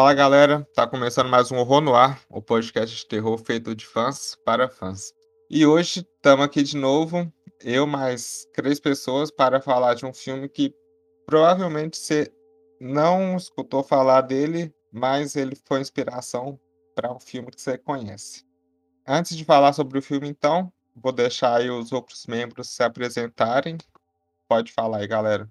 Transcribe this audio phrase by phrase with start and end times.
[0.00, 3.84] Fala galera, tá começando mais um Horror no Ar, o podcast de terror feito de
[3.84, 5.12] fãs para fãs.
[5.50, 7.30] E hoje estamos aqui de novo,
[7.62, 10.74] eu mais três pessoas, para falar de um filme que
[11.26, 12.32] provavelmente você
[12.80, 16.58] não escutou falar dele, mas ele foi inspiração
[16.94, 18.46] para um filme que você conhece.
[19.06, 23.76] Antes de falar sobre o filme, então, vou deixar aí os outros membros se apresentarem.
[24.48, 25.46] Pode falar aí, galera.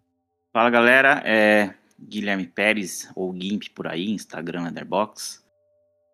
[0.52, 1.76] Fala galera, é
[2.08, 5.44] Guilherme Pérez, ou Gimp por aí, Instagram Letterbox.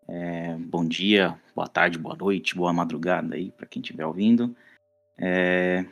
[0.07, 4.55] É, bom dia, boa tarde, boa noite, boa madrugada aí para quem estiver ouvindo.
[5.17, 5.85] É,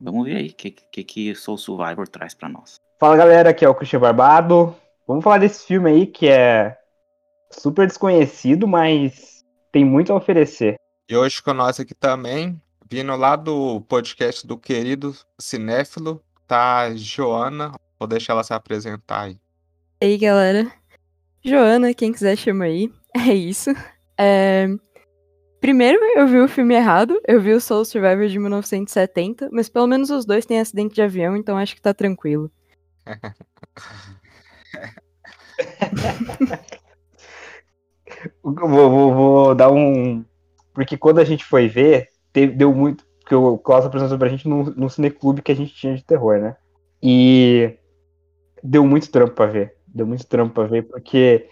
[0.00, 2.76] vamos ver aí o que, que, que Soul Survivor traz para nós.
[2.98, 4.74] Fala galera, aqui é o Christian Barbado.
[5.06, 6.78] Vamos falar desse filme aí que é
[7.50, 10.76] super desconhecido, mas tem muito a oferecer.
[11.08, 17.72] E hoje com nós aqui também, vindo lá do podcast do querido Cinéfilo, tá Joana.
[17.98, 19.40] Vou deixar ela se apresentar aí.
[20.00, 20.70] E aí, galera.
[21.44, 22.92] Joana, quem quiser chama aí.
[23.16, 23.70] É isso.
[24.16, 24.68] É...
[25.60, 27.20] Primeiro, eu vi o filme errado.
[27.26, 31.02] Eu vi o Soul Survivor de 1970, mas pelo menos os dois têm acidente de
[31.02, 32.48] avião, então acho que tá tranquilo.
[38.42, 40.24] vou, vou, vou, dar um.
[40.72, 43.04] Porque quando a gente foi ver, teve, deu muito.
[43.20, 46.38] Porque o Klaus apresentou pra gente no, no cineclube que a gente tinha de terror,
[46.38, 46.56] né?
[47.02, 47.77] E
[48.62, 49.74] deu muito trampo pra ver.
[49.86, 51.48] Deu muito trampo pra ver, porque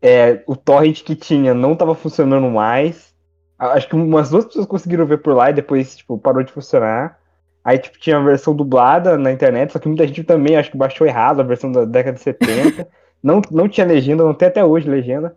[0.00, 3.14] é, o torrent que tinha não tava funcionando mais.
[3.58, 7.18] Acho que umas duas pessoas conseguiram ver por lá e depois, tipo, parou de funcionar.
[7.64, 10.76] Aí, tipo, tinha a versão dublada na internet, só que muita gente também acho que
[10.76, 12.88] baixou errado a versão da década de 70.
[13.22, 15.36] não, não tinha legenda, não tem até hoje legenda.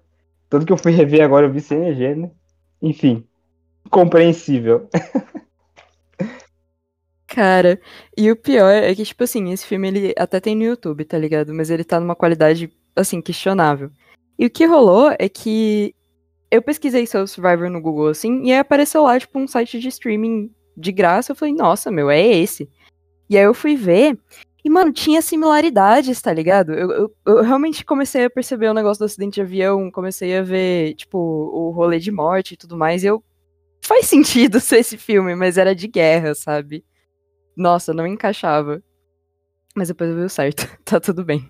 [0.50, 2.31] Tanto que eu fui rever agora, eu vi sem legenda.
[2.81, 3.23] Enfim,
[3.91, 4.89] compreensível.
[7.27, 7.79] Cara,
[8.15, 11.17] e o pior é que, tipo assim, esse filme ele até tem no YouTube, tá
[11.17, 11.53] ligado?
[11.53, 13.91] Mas ele tá numa qualidade, assim, questionável.
[14.37, 15.95] E o que rolou é que
[16.51, 19.87] eu pesquisei Soul Survivor no Google, assim, e aí apareceu lá, tipo, um site de
[19.87, 21.31] streaming de graça.
[21.31, 22.69] Eu falei, nossa, meu, é esse.
[23.29, 24.17] E aí eu fui ver,
[24.63, 26.73] e, mano, tinha similaridades, tá ligado?
[26.73, 30.43] Eu, eu, eu realmente comecei a perceber o negócio do acidente de avião, comecei a
[30.43, 33.23] ver, tipo, o rolê de morte e tudo mais, e eu.
[33.83, 36.83] Faz sentido ser esse filme, mas era de guerra, sabe?
[37.55, 38.81] Nossa, não encaixava.
[39.75, 40.67] Mas depois eu vi o certo.
[40.85, 41.47] tá tudo bem.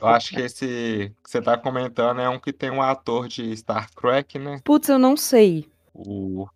[0.00, 3.56] Eu acho que esse que você tá comentando é um que tem um ator de
[3.56, 4.60] Star Trek, né?
[4.64, 5.66] Putz, eu não sei.
[5.92, 6.46] O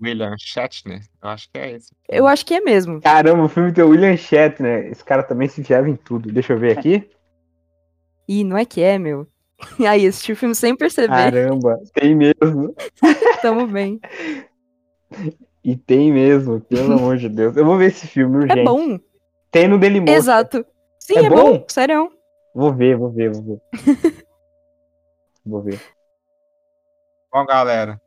[0.00, 1.02] William Shatner.
[1.22, 1.92] Eu acho que é esse.
[2.08, 3.00] Eu acho que é mesmo.
[3.00, 4.86] Caramba, o filme tem o William Shatner.
[4.86, 6.32] Esse cara também se enfiava em tudo.
[6.32, 7.10] Deixa eu ver aqui.
[8.28, 9.26] Ih, não é que é, meu.
[9.86, 11.08] Aí, assisti o filme sem perceber.
[11.08, 12.74] Caramba, tem mesmo.
[13.42, 14.00] Tamo bem.
[15.62, 17.56] E tem mesmo, pelo amor de Deus.
[17.56, 18.60] Eu vou ver esse filme urgente.
[18.60, 18.98] É bom.
[19.50, 20.14] Tem no Dailymotion.
[20.16, 20.64] Exato.
[20.98, 21.58] Sim, É é, bom?
[21.58, 21.64] bom.
[21.68, 22.12] Sério.
[22.54, 23.60] Vou ver, vou ver, vou ver.
[25.44, 25.80] vou ver.
[27.32, 28.00] Bom, galera,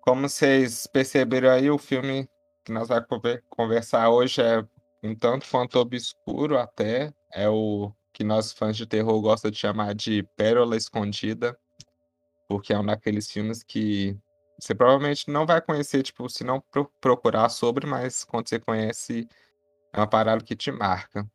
[0.00, 2.28] como vocês perceberam aí, o filme
[2.64, 4.64] que nós vamos conver- conversar hoje é
[5.02, 7.12] um tanto quanto obscuro até.
[7.32, 11.58] É o que nós fãs de terror gostam de chamar de Pérola Escondida,
[12.48, 14.16] porque é um daqueles filmes que
[14.58, 19.28] você provavelmente não vai conhecer, tipo, se não pro- procurar sobre, mas quando você conhece,
[19.92, 21.28] é uma parada que te marca.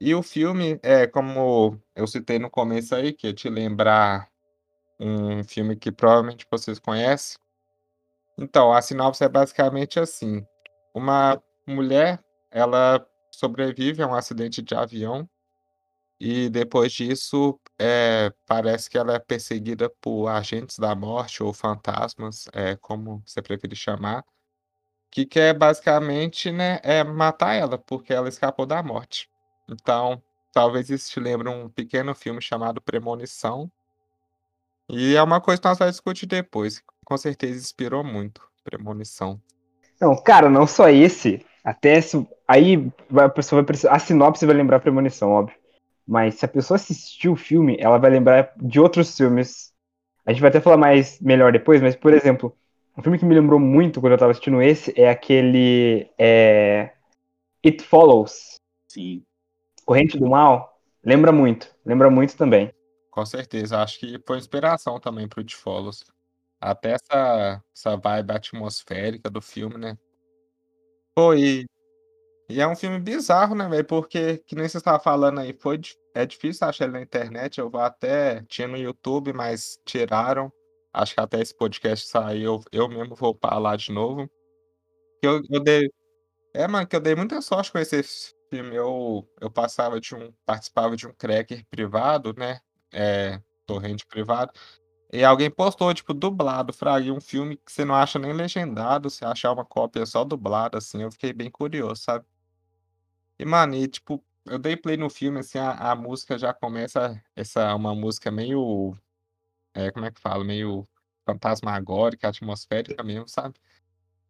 [0.00, 4.28] E o filme, é como eu citei no começo aí, que é te lembrar
[5.00, 7.38] um filme que provavelmente vocês conhecem.
[8.38, 10.44] Então, a sinopse é basicamente assim:
[10.94, 15.28] uma mulher, ela sobrevive a um acidente de avião
[16.24, 22.44] e depois disso, é, parece que ela é perseguida por agentes da morte ou fantasmas,
[22.52, 24.24] é, como você preferir chamar,
[25.10, 29.28] que quer basicamente, né, é matar ela, porque ela escapou da morte.
[29.68, 30.22] Então,
[30.52, 33.68] talvez isso te lembre um pequeno filme chamado Premonição.
[34.88, 36.84] E é uma coisa que nós vamos discutir depois.
[37.04, 39.42] Com certeza inspirou muito Premonição.
[40.00, 41.44] Não, cara, não só esse.
[41.64, 41.98] Até
[42.46, 43.90] aí a pessoa vai precisar.
[43.90, 45.61] A sinopse vai lembrar Premonição, óbvio.
[46.06, 49.72] Mas se a pessoa assistir o filme, ela vai lembrar de outros filmes.
[50.24, 52.56] A gente vai até falar mais melhor depois, mas, por exemplo,
[52.96, 56.10] um filme que me lembrou muito quando eu tava assistindo esse é aquele.
[56.18, 56.92] É,
[57.64, 58.56] It Follows,
[58.88, 59.24] Sim.
[59.84, 60.78] Corrente do Mal.
[61.04, 62.72] Lembra muito, lembra muito também.
[63.10, 66.04] Com certeza, acho que foi inspiração também pro It Follows.
[66.60, 69.98] Até essa, essa vibe atmosférica do filme, né?
[71.14, 71.34] Pô,
[72.56, 73.84] e, é um filme bizarro, né, velho?
[73.84, 75.80] Porque, que nem você estava falando aí, foi,
[76.14, 77.58] é difícil achar ele na internet.
[77.58, 78.42] Eu até.
[78.44, 80.52] Tinha no YouTube, mas tiraram.
[80.92, 84.30] Acho que até esse podcast sair, eu, eu mesmo vou para lá de novo.
[85.22, 85.90] Eu, eu dei.
[86.54, 88.02] É, mano, que eu dei muita sorte com esse
[88.50, 88.76] filme.
[88.76, 90.32] Eu, eu passava de um.
[90.46, 92.60] Participava de um cracker privado, né?
[92.92, 94.52] É, torrente privado.
[95.12, 99.24] E alguém postou, tipo, dublado, Fraga, um filme que você não acha nem legendado, você
[99.26, 102.24] achar uma cópia só dublada, assim, eu fiquei bem curioso, sabe?
[103.38, 107.20] E, mano, e, tipo, eu dei play no filme, assim, a, a música já começa,
[107.34, 108.96] essa uma música meio,
[109.74, 110.88] é, como é que fala, meio
[111.26, 113.56] fantasmagórica, atmosférica mesmo, sabe?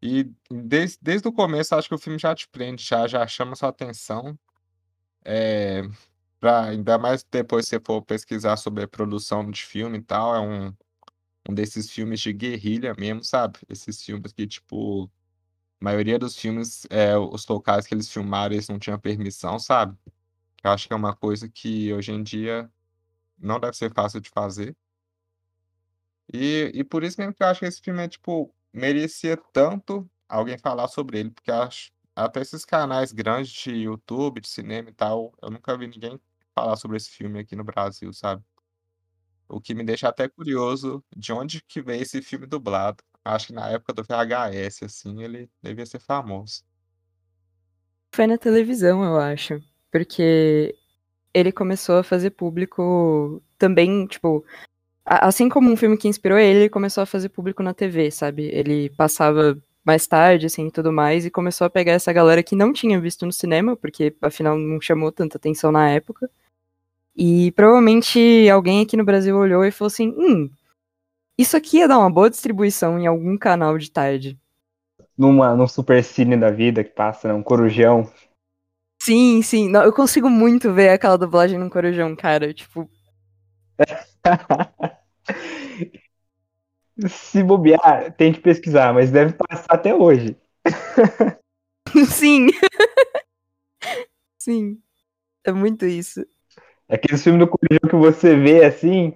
[0.03, 3.57] E desde, desde o começo, acho que o filme já te prende, já, já chama
[3.57, 4.39] sua atenção.
[5.25, 5.83] É,
[6.41, 10.35] pra, ainda mais depois se você for pesquisar sobre a produção de filme e tal,
[10.35, 10.75] é um,
[11.51, 13.59] um desses filmes de guerrilha mesmo, sabe?
[13.69, 15.11] Esses filmes que, tipo,
[15.83, 19.97] maioria dos filmes, é, os locais que eles filmaram, eles não tinham permissão, sabe?
[20.65, 22.71] Eu acho que é uma coisa que hoje em dia
[23.39, 24.77] não deve ser fácil de fazer.
[26.33, 30.09] E, e por isso mesmo que eu acho que esse filme é, tipo, merecia tanto
[30.29, 34.93] alguém falar sobre ele, porque acho, até esses canais grandes de YouTube, de cinema e
[34.95, 36.19] tal, eu nunca vi ninguém
[36.55, 38.43] falar sobre esse filme aqui no Brasil, sabe?
[39.49, 43.03] O que me deixa até curioso de onde que veio esse filme dublado.
[43.25, 46.65] Acho que na época do VHS, assim, ele devia ser famoso.
[48.15, 49.61] Foi na televisão, eu acho.
[49.91, 50.75] Porque
[51.33, 54.45] ele começou a fazer público também, tipo,
[55.05, 58.45] assim como um filme que inspirou ele, ele começou a fazer público na TV, sabe?
[58.53, 62.55] Ele passava mais tarde, assim, e tudo mais, e começou a pegar essa galera que
[62.55, 66.31] não tinha visto no cinema, porque afinal não chamou tanta atenção na época.
[67.17, 70.51] E provavelmente alguém aqui no Brasil olhou e falou assim: hum,
[71.43, 74.39] isso aqui ia dar uma boa distribuição em algum canal de tarde.
[75.17, 77.35] Numa, num super cine da vida que passa, né?
[77.35, 78.11] Um corujão.
[79.03, 79.69] Sim, sim.
[79.69, 82.55] Não, eu consigo muito ver aquela dublagem num corujão, cara.
[82.55, 82.89] Tipo,
[87.09, 90.37] Se bobear, tem que pesquisar, mas deve passar até hoje.
[92.07, 92.47] Sim.
[94.39, 94.81] Sim.
[95.45, 96.25] É muito isso.
[96.89, 99.15] Aqueles filmes do colegial que você vê assim,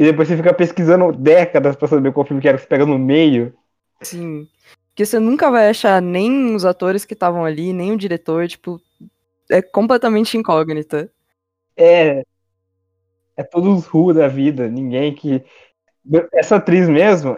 [0.00, 2.86] e depois você fica pesquisando décadas pra saber qual filme que era que você pega
[2.86, 3.54] no meio.
[4.00, 4.48] Sim.
[4.88, 8.80] Porque você nunca vai achar nem os atores que estavam ali, nem o diretor, tipo,
[9.50, 11.12] é completamente incógnita.
[11.76, 12.24] É,
[13.36, 15.44] é todos os da vida, ninguém que.
[16.32, 17.36] Essa atriz mesmo,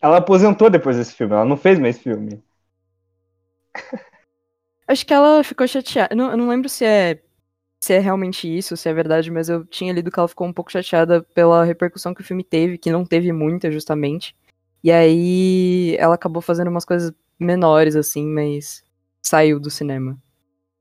[0.00, 2.42] ela aposentou depois desse filme, ela não fez mais filme.
[4.88, 6.14] Acho que ela ficou chateada.
[6.14, 7.20] Eu não, eu não lembro se é,
[7.80, 10.52] se é realmente isso, se é verdade, mas eu tinha lido que ela ficou um
[10.52, 14.36] pouco chateada pela repercussão que o filme teve, que não teve muita, justamente.
[14.82, 18.82] E aí ela acabou fazendo umas coisas menores, assim, mas
[19.22, 20.20] saiu do cinema.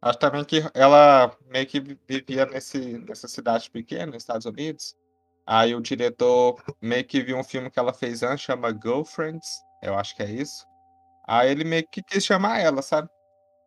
[0.01, 4.95] Acho também que ela meio que vivia nesse, nessa cidade pequena, nos Estados Unidos.
[5.45, 9.47] Aí o diretor meio que viu um filme que ela fez antes, chama Girlfriends,
[9.81, 10.65] eu acho que é isso.
[11.27, 13.09] Aí ele meio que quis chamar ela, sabe?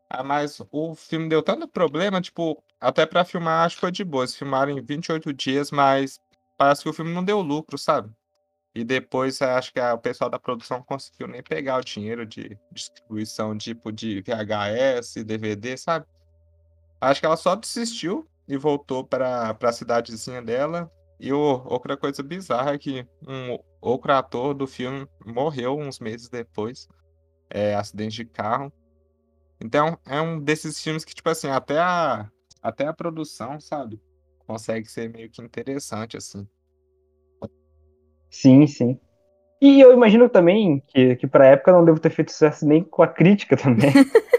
[0.09, 4.05] Ah, mas o filme deu tanto problema, tipo, até pra filmar acho que foi de
[4.05, 4.25] boa.
[4.25, 6.19] Eles filmaram em 28 dias, mas
[6.57, 8.11] parece que o filme não deu lucro, sabe?
[8.75, 12.57] E depois acho que a, o pessoal da produção conseguiu nem pegar o dinheiro de
[12.73, 16.07] distribuição tipo de VHS, DVD, sabe?
[17.01, 20.91] Acho que ela só desistiu e voltou para a cidadezinha dela.
[21.19, 26.29] E o, outra coisa bizarra é que um outro ator do filme morreu uns meses
[26.29, 26.89] depois.
[27.51, 28.73] É, acidente de carro.
[29.61, 32.31] Então, é um desses filmes que, tipo assim, até a,
[32.63, 34.01] até a produção, sabe?
[34.47, 36.47] Consegue ser meio que interessante, assim.
[38.31, 38.99] Sim, sim.
[39.61, 43.03] E eu imagino também que, que pra época não devo ter feito sucesso nem com
[43.03, 43.93] a crítica também.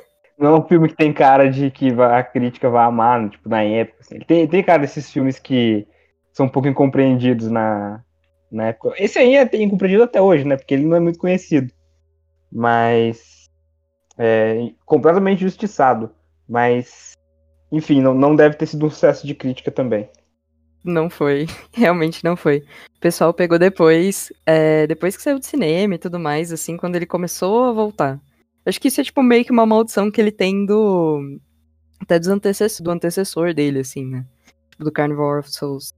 [0.42, 3.62] Não é um filme que tem cara de que a crítica vai amar, tipo, na
[3.62, 4.00] época.
[4.02, 4.18] Assim.
[4.22, 5.88] Tem, tem cara desses filmes que
[6.34, 8.04] são um pouco incompreendidos na,
[8.52, 8.96] na época.
[8.98, 10.58] Esse aí é incompreendido até hoje, né?
[10.58, 11.72] Porque ele não é muito conhecido.
[12.52, 13.52] Mas.
[14.18, 16.10] É, completamente justiçado.
[16.50, 17.12] Mas.
[17.72, 20.10] Enfim, não, não deve ter sido um sucesso de crítica também.
[20.84, 22.64] Não foi, realmente não foi.
[22.98, 26.96] O pessoal pegou depois, é, depois que saiu do cinema e tudo mais, assim, quando
[26.96, 28.20] ele começou a voltar.
[28.66, 31.40] Acho que isso é, tipo, meio que uma maldição que ele tem do.
[32.00, 34.26] Até dos antecessor, do antecessor dele, assim, né?
[34.70, 35.94] Tipo, do Carnival of Souls.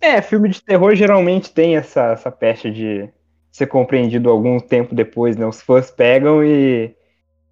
[0.00, 3.08] É, filme de terror geralmente tem essa, essa peste de
[3.50, 5.46] ser compreendido algum tempo depois, né?
[5.46, 6.94] Os fãs pegam e,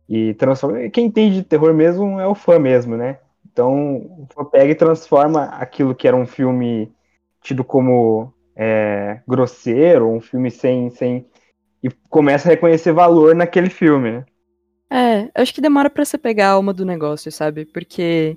[0.09, 0.88] e transformam.
[0.90, 3.19] Quem entende de terror mesmo é o fã mesmo, né?
[3.55, 6.93] Então, pega e transforma aquilo que era um filme
[7.41, 11.25] tido como é, grosseiro, um filme sem, sem.
[11.81, 14.25] e começa a reconhecer valor naquele filme, né?
[14.91, 17.65] É, acho que demora para você pegar a alma do negócio, sabe?
[17.65, 18.37] Porque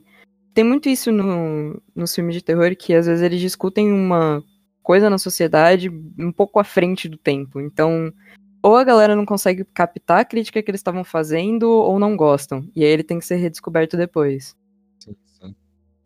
[0.54, 4.44] tem muito isso no, nos filmes de terror que às vezes eles discutem uma
[4.84, 7.60] coisa na sociedade um pouco à frente do tempo.
[7.60, 8.14] Então,
[8.62, 12.70] ou a galera não consegue captar a crítica que eles estavam fazendo, ou não gostam.
[12.76, 14.56] E aí ele tem que ser redescoberto depois.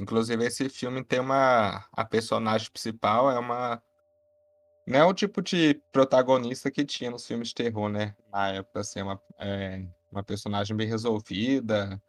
[0.02, 1.86] Inclusive, esse filme tem uma.
[1.94, 3.80] A personagem principal é uma.
[4.88, 8.16] Não é o tipo de protagonista que tinha nos filmes de terror, né?
[8.34, 12.02] Na época, assim, uma, é, uma personagem bem resolvida,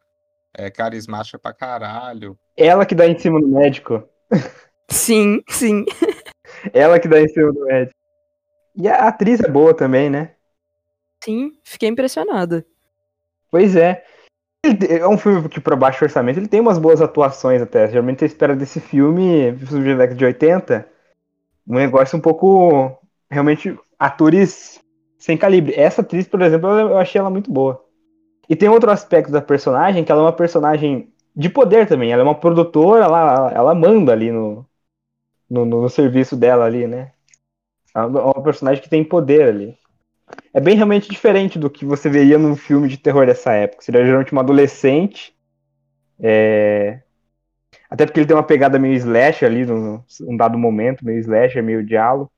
[0.55, 2.35] é, carismática pra caralho.
[2.57, 4.03] Ela que dá em cima do médico.
[4.89, 5.85] Sim, sim.
[6.73, 7.95] Ela que dá em cima do médico.
[8.75, 10.33] E a atriz é boa também, né?
[11.23, 12.65] Sim, fiquei impressionada.
[13.51, 14.03] Pois é.
[14.65, 17.87] É um filme que, para baixo orçamento, ele tem umas boas atuações até.
[17.89, 20.87] Geralmente você espera desse filme, filme de década de 80,
[21.67, 22.97] um negócio um pouco.
[23.29, 24.79] Realmente, atores
[25.17, 25.73] sem calibre.
[25.75, 27.83] Essa atriz, por exemplo, eu achei ela muito boa.
[28.47, 32.11] E tem outro aspecto da personagem, que ela é uma personagem de poder também.
[32.11, 34.65] Ela é uma produtora, ela, ela manda ali no,
[35.49, 37.11] no, no serviço dela ali, né?
[37.95, 39.77] É uma personagem que tem poder ali.
[40.53, 43.83] É bem realmente diferente do que você veria num filme de terror dessa época.
[43.83, 45.35] Seria geralmente uma adolescente.
[46.19, 47.01] É...
[47.89, 51.61] Até porque ele tem uma pegada meio slash ali, num, num dado momento, meio slash,
[51.61, 52.31] meio diálogo.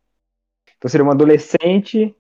[0.78, 2.16] Então seria uma adolescente.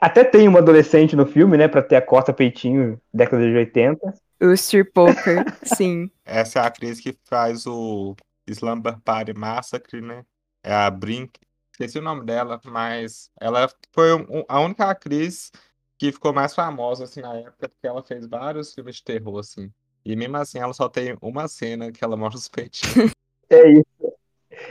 [0.00, 1.68] Até tem uma adolescente no filme, né?
[1.68, 4.14] Pra ter a Costa Peitinho, década de 80.
[4.40, 6.10] O Steve Poker, sim.
[6.24, 8.14] Essa é a atriz que faz o
[8.46, 10.24] Slumber Party Massacre, né?
[10.62, 11.40] É a Brink.
[11.74, 14.10] Esqueci o nome dela, mas ela foi
[14.48, 15.50] a única atriz
[15.98, 19.72] que ficou mais famosa, assim, na época, porque ela fez vários filmes de terror, assim.
[20.04, 23.12] E mesmo assim, ela só tem uma cena que ela mostra os peitinhos.
[23.50, 23.86] É isso.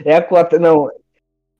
[0.04, 0.58] É a cota.
[0.58, 0.90] Não,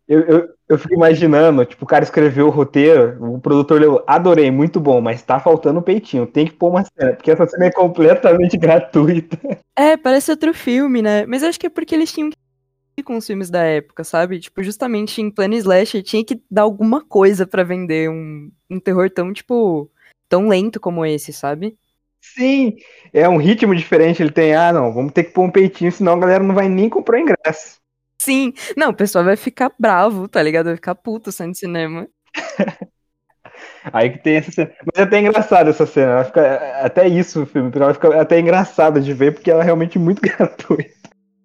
[0.08, 4.50] eu, eu, eu fico imaginando, tipo, o cara escreveu o roteiro, o produtor leu, adorei,
[4.50, 7.66] muito bom, mas tá faltando o peitinho, tem que pôr uma cena, porque essa cena
[7.66, 9.38] é completamente gratuita.
[9.78, 11.26] É, parece outro filme, né?
[11.28, 12.43] Mas acho que é porque eles tinham que
[13.02, 14.40] com os filmes da época, sabe?
[14.40, 19.10] Tipo, justamente em plano slash tinha que dar alguma coisa para vender um, um terror
[19.10, 19.90] tão, tipo,
[20.30, 21.78] tão lento como esse, sabe?
[22.22, 22.76] Sim,
[23.12, 26.14] é um ritmo diferente, ele tem, ah, não, vamos ter que pôr um peitinho, senão
[26.14, 27.82] a galera não vai nem comprar ingresso.
[28.24, 28.54] Sim.
[28.78, 30.68] Não, o pessoal vai ficar bravo, tá ligado?
[30.68, 32.08] Vai ficar puto saindo cinema.
[33.92, 34.72] Aí que tem essa cena.
[34.86, 36.14] Mas é até engraçado essa cena.
[36.14, 39.66] Ela fica, até isso o filme, ela fica até engraçada de ver, porque ela é
[39.66, 40.93] realmente muito gratuita.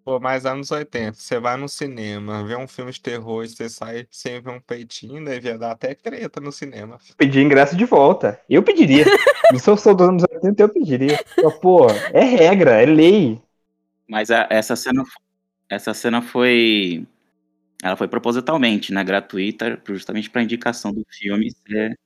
[0.09, 3.69] Pô, mais anos 80, você vai no cinema, vê um filme de terror e você
[3.69, 6.99] sai sem ver um peitinho, devia dar até treta no cinema.
[7.19, 8.41] Pedir ingresso de volta.
[8.49, 9.05] Eu pediria.
[9.55, 11.23] Se eu sou dos anos 80, eu pediria.
[11.61, 13.39] Pô, é regra, é lei.
[14.09, 15.05] Mas a, essa cena
[15.69, 17.07] essa cena foi.
[17.83, 19.05] Ela foi propositalmente, né?
[19.05, 21.99] Gratuita, justamente para indicação do filme ser,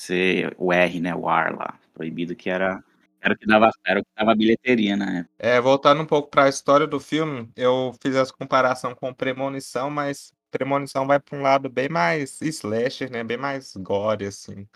[0.00, 1.16] ser o R, né?
[1.16, 1.80] O R lá.
[1.92, 2.80] Proibido que era.
[3.20, 5.26] Era o que dava, era o que dava bilheteria, né?
[5.38, 9.90] É, voltando um pouco para a história do filme, eu fiz essa comparação com Premonição,
[9.90, 13.24] mas Premonição vai para um lado bem mais slasher, né?
[13.24, 14.68] Bem mais gore, assim.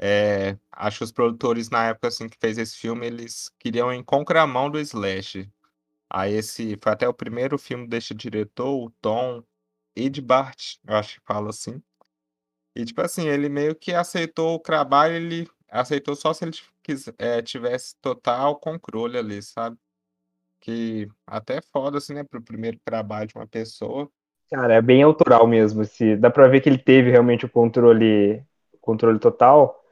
[0.00, 4.02] É, acho que os produtores na época assim que fez esse filme, eles queriam em
[4.04, 5.48] contramão do slasher.
[6.10, 9.42] Aí esse foi até o primeiro filme deste diretor, o Tom
[9.96, 11.82] Edbart, eu acho que fala assim.
[12.76, 16.52] E tipo assim, ele meio que aceitou o trabalho, ele aceitou só se ele
[17.18, 19.76] é, tivesse total controle ali, sabe?
[20.60, 24.08] Que até foda, assim, né, pro primeiro trabalho de uma pessoa.
[24.50, 25.84] Cara, é bem autoral mesmo.
[25.84, 28.42] Se, dá pra ver que ele teve realmente o controle,
[28.80, 29.82] controle total.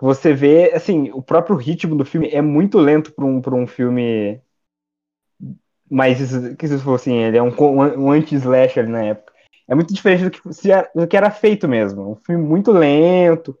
[0.00, 3.66] Você vê, assim, o próprio ritmo do filme é muito lento para um, pra um
[3.66, 4.40] filme
[5.90, 6.18] mas
[6.56, 9.32] que se fosse assim, ele é um, um anti-slasher na época.
[9.66, 10.38] É muito diferente do que,
[10.94, 12.12] do que era feito mesmo.
[12.12, 13.58] Um filme muito lento,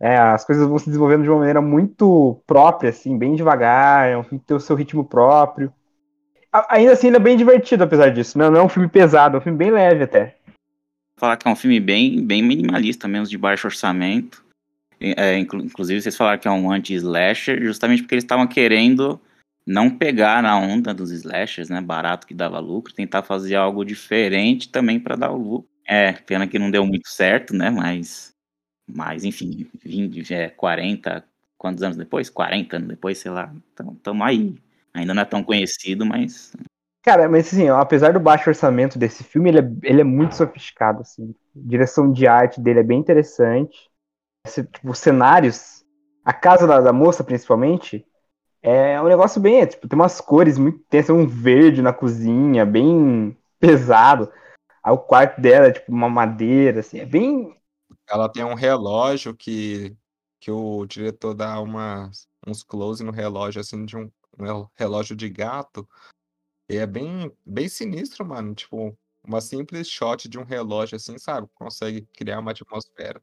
[0.00, 4.16] é, as coisas vão se desenvolvendo de uma maneira muito própria, assim, bem devagar, é
[4.16, 5.72] um filme que tem o seu ritmo próprio.
[6.70, 8.38] Ainda assim, ele é bem divertido, apesar disso.
[8.38, 10.36] Não, não é um filme pesado, é um filme bem leve até.
[11.18, 14.42] Falar que é um filme bem, bem minimalista, menos de baixo orçamento.
[15.00, 19.20] É, inclusive, vocês falaram que é um anti-slasher, justamente porque eles estavam querendo
[19.66, 21.80] não pegar na onda dos slashers, né?
[21.80, 25.68] Barato que dava lucro, tentar fazer algo diferente também para dar o lucro.
[25.86, 27.68] É, pena que não deu muito certo, né?
[27.68, 28.32] Mas,
[28.88, 31.24] mas enfim, 20, é, 40,
[31.56, 32.30] quantos anos depois?
[32.30, 33.52] 40 anos depois, sei lá.
[33.72, 34.56] Então, tamo aí.
[34.94, 36.52] Ainda não é tão conhecido, mas.
[37.02, 41.02] Cara, mas assim, apesar do baixo orçamento desse filme, ele é, ele é muito sofisticado,
[41.02, 41.34] assim.
[41.56, 43.88] A direção de arte dele é bem interessante.
[44.46, 45.84] Esse, tipo, os cenários,
[46.24, 48.04] a casa da, da moça, principalmente,
[48.62, 52.66] é um negócio bem, é, tipo, tem umas cores muito tem um verde na cozinha,
[52.66, 54.30] bem pesado.
[54.82, 57.56] Aí o quarto dela é tipo uma madeira, assim, é bem.
[58.10, 59.96] Ela tem um relógio que,
[60.40, 62.10] que o diretor dá uma,
[62.46, 65.88] uns close no relógio, assim, de um, um relógio de gato.
[66.68, 68.54] E é bem, bem sinistro, mano.
[68.54, 71.48] Tipo, uma simples shot de um relógio, assim, sabe?
[71.54, 73.22] Consegue criar uma atmosfera.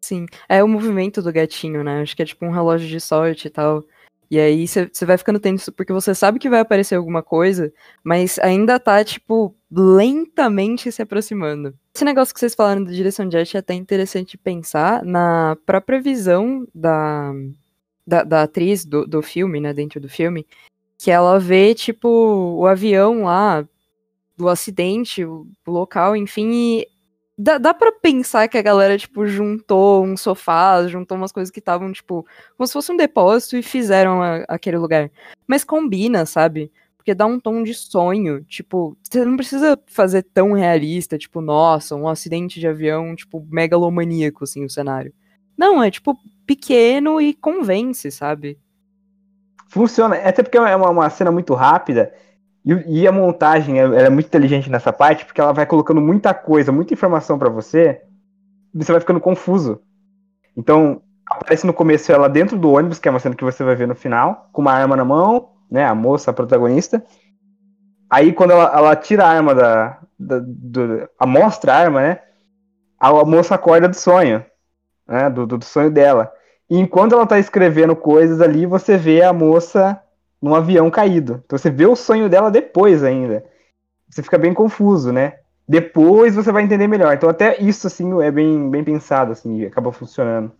[0.00, 2.02] Sim, é o movimento do gatinho, né?
[2.02, 3.82] Acho que é tipo um relógio de sorte e tal.
[4.30, 8.38] E aí você vai ficando tenso porque você sabe que vai aparecer alguma coisa, mas
[8.40, 11.74] ainda tá, tipo, lentamente se aproximando.
[11.94, 16.00] Esse negócio que vocês falaram da direção de arte é até interessante pensar na própria
[16.00, 17.32] visão da,
[18.06, 20.46] da, da atriz do, do filme, né, dentro do filme,
[20.98, 23.66] que ela vê, tipo, o avião lá,
[24.36, 26.88] do acidente, o local, enfim, e
[27.36, 31.58] dá, dá pra pensar que a galera, tipo, juntou um sofá, juntou umas coisas que
[31.58, 32.26] estavam, tipo,
[32.56, 35.10] como se fosse um depósito e fizeram a, aquele lugar.
[35.46, 36.72] Mas combina, sabe?
[36.96, 38.42] Porque dá um tom de sonho.
[38.44, 44.44] Tipo, você não precisa fazer tão realista, tipo, nossa, um acidente de avião, tipo, megalomaníaco,
[44.44, 45.12] assim, o cenário.
[45.56, 48.58] Não, é, tipo, pequeno e convence, sabe?
[49.68, 52.12] Funciona, até porque é uma, uma cena muito rápida
[52.66, 56.34] e, e a montagem ela é muito inteligente nessa parte, porque ela vai colocando muita
[56.34, 58.02] coisa, muita informação para você,
[58.74, 59.80] e você vai ficando confuso.
[60.56, 63.76] Então, aparece no começo ela dentro do ônibus, que é uma cena que você vai
[63.76, 67.04] ver no final, com uma arma na mão, né, a moça, a protagonista.
[68.10, 69.98] Aí, quando ela, ela tira a arma da.
[70.18, 72.20] da do, a mostra a arma, né?
[72.98, 74.44] A, a moça acorda do sonho,
[75.06, 76.32] né, do, do, do sonho dela.
[76.68, 80.00] E enquanto ela tá escrevendo coisas ali, você vê a moça
[80.40, 81.42] num avião caído.
[81.44, 83.44] Então você vê o sonho dela depois ainda.
[84.08, 85.40] Você fica bem confuso, né?
[85.68, 87.14] Depois você vai entender melhor.
[87.14, 90.52] Então até isso, assim, é bem, bem pensado, assim, acaba funcionando.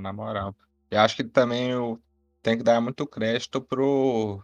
[0.00, 0.54] Na moral.
[0.90, 2.00] Eu acho que também eu
[2.42, 4.42] tenho que dar muito crédito pro,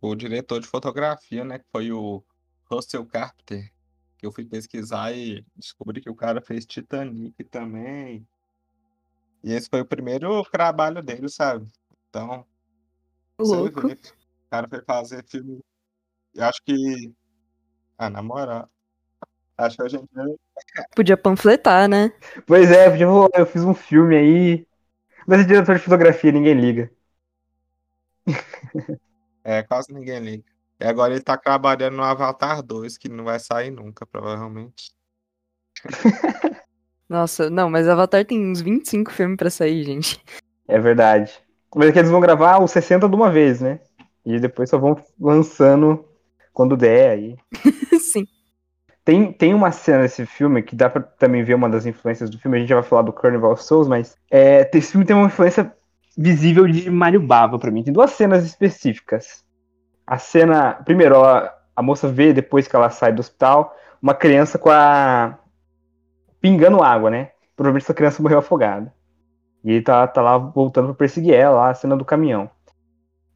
[0.00, 1.58] pro diretor de fotografia, né?
[1.58, 2.22] Que foi o
[2.70, 3.70] Russell Carpenter.
[4.16, 8.26] Que eu fui pesquisar e descobri que o cara fez Titanic também.
[9.44, 11.66] E esse foi o primeiro trabalho dele, sabe?
[12.08, 12.46] Então,
[13.38, 13.86] Louco.
[13.86, 13.96] O
[14.50, 15.60] cara foi fazer filme.
[16.34, 17.12] Eu acho que.
[17.98, 18.68] Ah, na moral.
[19.58, 20.06] Acho que a gente.
[20.94, 22.12] Podia panfletar, né?
[22.46, 24.66] Pois é, podia falar, eu fiz um filme aí.
[25.26, 26.90] Mas é diretor de fotografia, ninguém liga.
[29.42, 30.44] É, quase ninguém liga.
[30.80, 34.94] E agora ele tá trabalhando no Avatar 2, que não vai sair nunca, provavelmente.
[37.08, 40.22] Nossa, não, mas Avatar tem uns 25 filmes pra sair, gente.
[40.66, 41.45] É verdade.
[41.76, 43.80] Mas é que eles vão gravar os 60 de uma vez, né?
[44.24, 46.02] E depois só vão lançando
[46.50, 47.36] quando der aí.
[48.00, 48.26] Sim.
[49.04, 52.38] Tem, tem uma cena nesse filme que dá pra também ver uma das influências do
[52.38, 52.56] filme.
[52.56, 55.70] A gente já vai falar do Carnival Souls, mas é, esse filme tem uma influência
[56.16, 57.84] visível de Mario Bava pra mim.
[57.84, 59.44] Tem duas cenas específicas.
[60.06, 60.72] A cena.
[60.82, 65.38] Primeiro, a, a moça vê depois que ela sai do hospital uma criança com a.
[66.40, 67.32] pingando água, né?
[67.54, 68.95] Provavelmente essa criança morreu afogada.
[69.66, 72.48] E ele tá, tá lá voltando pra perseguir ela, lá, a cena do caminhão.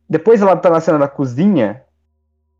[0.08, 1.82] Depois ela tá na cena da cozinha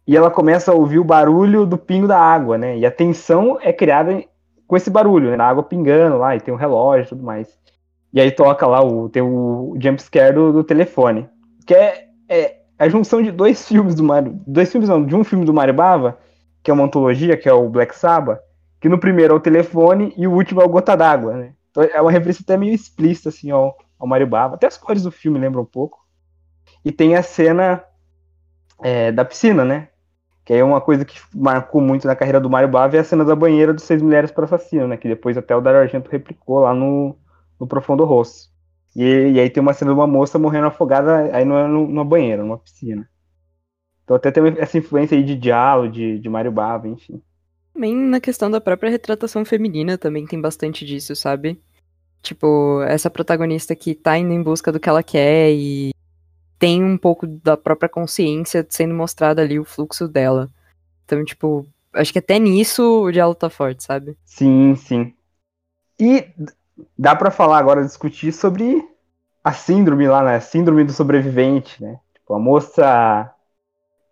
[0.05, 2.77] e ela começa a ouvir o barulho do pingo da água, né?
[2.77, 4.25] E a tensão é criada
[4.67, 5.43] com esse barulho, né?
[5.43, 7.57] A água pingando lá, e tem um relógio e tudo mais.
[8.13, 11.29] E aí toca lá, o, tem o jumpscare do, do telefone.
[11.65, 14.41] Que é, é a junção de dois filmes do Mario.
[14.49, 16.19] Dois filmes não, de um filme do Mario Bava,
[16.61, 18.41] que é uma antologia, que é o Black Sabbath,
[18.81, 21.53] que no primeiro é o telefone e o último é o Gota d'Água, né?
[21.83, 24.55] É uma referência até meio explícita, assim, ao, ao Mario Bava.
[24.55, 25.99] Até as cores do filme lembram um pouco.
[26.85, 27.85] E tem a cena
[28.83, 29.89] é, da piscina, né?
[30.45, 33.25] Que é uma coisa que marcou muito na carreira do Mario Bava é a cena
[33.25, 34.97] da banheira dos Seis Mulheres para Assassino, né?
[34.97, 37.17] Que depois até o Dario Argento replicou lá no,
[37.59, 38.51] no Profundo Rosso.
[38.97, 42.05] E, e, aí tem uma cena de uma moça morrendo afogada aí não é numa
[42.05, 43.09] banheira, numa piscina.
[44.03, 47.23] Então até tem essa influência aí de diálogo, de, de Mario Bava, enfim.
[47.73, 51.61] Também na questão da própria retratação feminina também tem bastante disso, sabe?
[52.23, 55.91] Tipo, essa protagonista que tá indo em busca do que ela quer e
[56.59, 60.51] tem um pouco da própria consciência sendo mostrado ali o fluxo dela.
[61.05, 64.17] Então, tipo, acho que até nisso o diálogo tá forte, sabe?
[64.25, 65.15] Sim, sim.
[65.99, 66.29] E
[66.99, 68.87] dá para falar agora, discutir sobre
[69.43, 70.41] a síndrome lá, né?
[70.41, 71.99] Síndrome do sobrevivente, né?
[72.15, 73.35] Tipo, a moça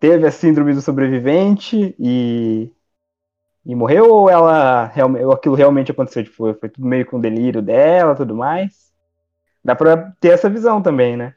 [0.01, 2.73] teve a síndrome do sobrevivente e
[3.69, 4.91] e morreu ou ela
[5.35, 6.25] aquilo realmente aconteceu?
[6.25, 8.91] Tipo, foi tudo meio com delírio dela tudo mais?
[9.63, 11.35] Dá pra ter essa visão também, né?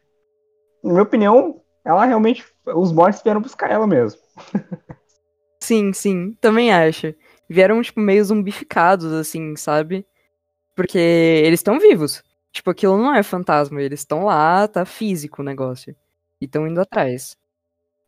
[0.82, 2.46] Na minha opinião, ela realmente.
[2.66, 4.22] Os mortos vieram buscar ela mesmo.
[5.62, 7.14] sim, sim, também acho.
[7.50, 10.06] Vieram, tipo, meio zumbificados, assim, sabe?
[10.74, 12.24] Porque eles estão vivos.
[12.54, 15.94] Tipo, aquilo não é fantasma, eles estão lá, tá físico o negócio.
[16.40, 17.36] E estão indo atrás.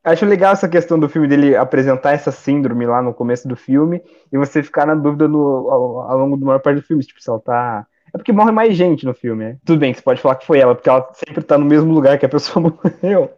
[0.04, 4.02] Acho legal essa questão do filme dele apresentar essa síndrome lá no começo do filme
[4.32, 7.22] e você ficar na dúvida no, ao, ao longo da maior parte do filme, tipo,
[7.22, 7.88] se ela tá.
[8.14, 9.58] É porque morre mais gente no filme, né?
[9.66, 11.94] Tudo bem que você pode falar que foi ela, porque ela sempre tá no mesmo
[11.94, 12.62] lugar que a pessoa
[13.02, 13.32] morreu.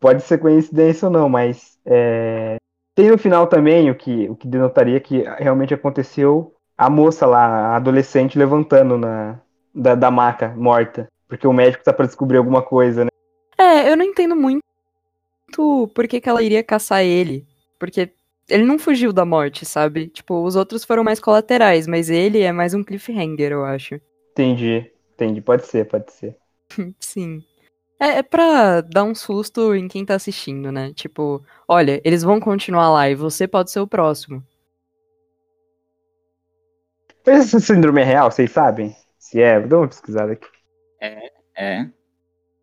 [0.00, 2.56] Pode ser coincidência ou não, mas é...
[2.94, 7.44] tem no final também o que, o que denotaria que realmente aconteceu a moça lá,
[7.44, 9.38] a adolescente, levantando na,
[9.74, 11.08] da, da maca, morta.
[11.28, 13.10] Porque o médico tá para descobrir alguma coisa, né?
[13.58, 14.69] É, É, eu não entendo muito
[15.88, 17.46] por que, que ela iria caçar ele.
[17.78, 18.12] Porque
[18.48, 20.08] ele não fugiu da morte, sabe?
[20.08, 24.00] Tipo, os outros foram mais colaterais, mas ele é mais um cliffhanger, eu acho.
[24.32, 25.40] Entendi, entendi.
[25.40, 26.36] Pode ser, pode ser.
[26.98, 27.42] Sim.
[27.98, 30.92] É, é pra dar um susto em quem tá assistindo, né?
[30.94, 34.42] Tipo, olha, eles vão continuar lá e você pode ser o próximo.
[37.26, 38.96] Mas esse síndrome é real, vocês sabem?
[39.18, 40.48] Se é, dá uma pesquisada aqui.
[41.00, 41.90] É, é.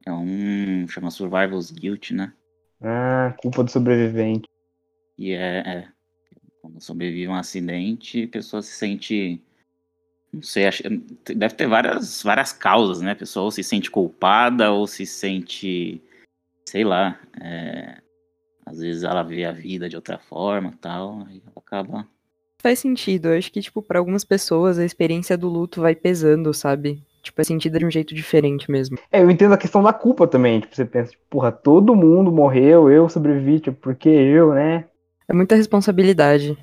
[0.06, 0.88] É um.
[0.88, 2.34] chama Survival's Guilt, né?
[2.82, 4.48] Ah, culpa do sobrevivente.
[5.18, 5.88] E é, é.
[6.62, 9.42] Quando sobrevive um acidente, a pessoa se sente.
[10.32, 10.84] Não sei, acho,
[11.36, 13.12] deve ter várias, várias causas, né?
[13.12, 16.02] A pessoa ou se sente culpada ou se sente.
[16.66, 17.20] Sei lá.
[17.42, 18.02] É,
[18.68, 22.08] às vezes ela vê a vida de outra forma tal, e ela acaba.
[22.60, 23.30] Faz sentido.
[23.30, 27.02] Eu acho que, tipo, para algumas pessoas a experiência do luto vai pesando, sabe?
[27.21, 28.97] Tipo, é sentida de um jeito diferente mesmo.
[29.12, 30.60] É, eu entendo a questão da culpa também.
[30.60, 34.86] Tipo, você pensa, tipo, porra, todo mundo morreu, eu sobrevivi, tipo, porque eu, né?
[35.27, 36.58] É muita responsabilidade.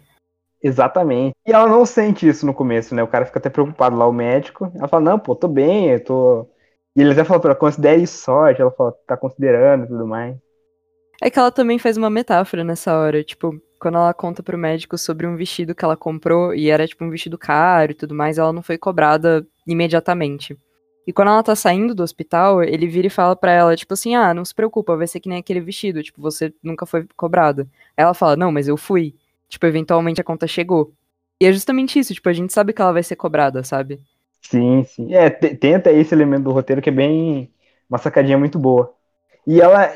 [0.63, 1.35] Exatamente.
[1.47, 3.03] E ela não sente isso no começo, né?
[3.03, 4.73] O cara fica até preocupado lá, o médico.
[4.75, 6.49] Ela fala, não, pô, tô bem, eu tô.
[6.97, 8.63] E ele até fala pra ela, considere sorte.
[8.63, 10.35] Ela fala, tá considerando e tudo mais.
[11.25, 14.99] É que ela também faz uma metáfora nessa hora, tipo, quando ela conta pro médico
[14.99, 18.37] sobre um vestido que ela comprou e era tipo um vestido caro e tudo mais,
[18.37, 20.55] ela não foi cobrada imediatamente.
[21.07, 24.15] E quando ela tá saindo do hospital, ele vira e fala pra ela, tipo assim,
[24.15, 27.67] ah, não se preocupa, vai ser que nem aquele vestido, tipo, você nunca foi cobrada.
[27.97, 29.15] Ela fala, não, mas eu fui.
[29.49, 30.93] Tipo, eventualmente a conta chegou.
[31.41, 33.99] E é justamente isso, tipo, a gente sabe que ela vai ser cobrada, sabe?
[34.43, 35.15] Sim, sim.
[35.15, 37.51] É, tem até esse elemento do roteiro que é bem.
[37.89, 38.93] Uma sacadinha muito boa.
[39.47, 39.91] E ela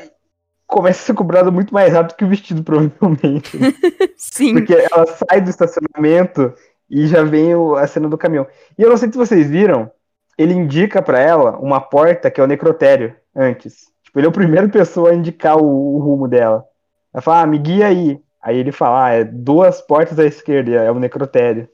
[0.69, 3.57] começa a ser cobrada muito mais rápido que o vestido, provavelmente.
[3.57, 3.73] Né?
[4.15, 4.53] sim.
[4.53, 6.53] Porque ela sai do estacionamento
[6.87, 8.47] e já vem o, a cena do caminhão.
[8.77, 9.91] E eu não sei se vocês viram,
[10.37, 13.91] ele indica para ela uma porta que é o necrotério antes.
[14.03, 16.63] Tipo, ele é o primeiro pessoa a indicar o, o rumo dela.
[17.11, 18.21] Ela fala, ah, me guia aí.
[18.39, 21.67] Aí ele fala, ah, é duas portas à esquerda, é o necrotério.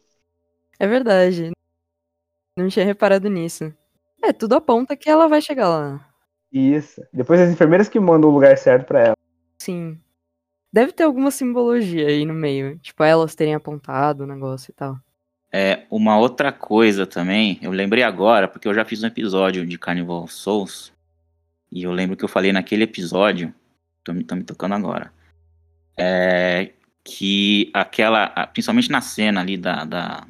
[0.80, 1.52] É verdade.
[2.58, 3.74] Não tinha reparado nisso.
[4.24, 6.15] É, tudo aponta que ela vai chegar lá.
[6.56, 7.06] Isso.
[7.12, 9.18] Depois as enfermeiras que mandam o lugar certo para ela.
[9.60, 10.00] Sim.
[10.72, 12.80] Deve ter alguma simbologia aí no meio.
[12.80, 14.98] Tipo, elas terem apontado o negócio e tal.
[15.52, 19.78] É, uma outra coisa também, eu lembrei agora, porque eu já fiz um episódio de
[19.78, 20.92] Carnival Souls,
[21.72, 23.54] e eu lembro que eu falei naquele episódio,
[24.04, 25.14] tô me, tô me tocando agora,
[25.98, 26.72] é,
[27.06, 30.28] que aquela, principalmente na cena ali da, da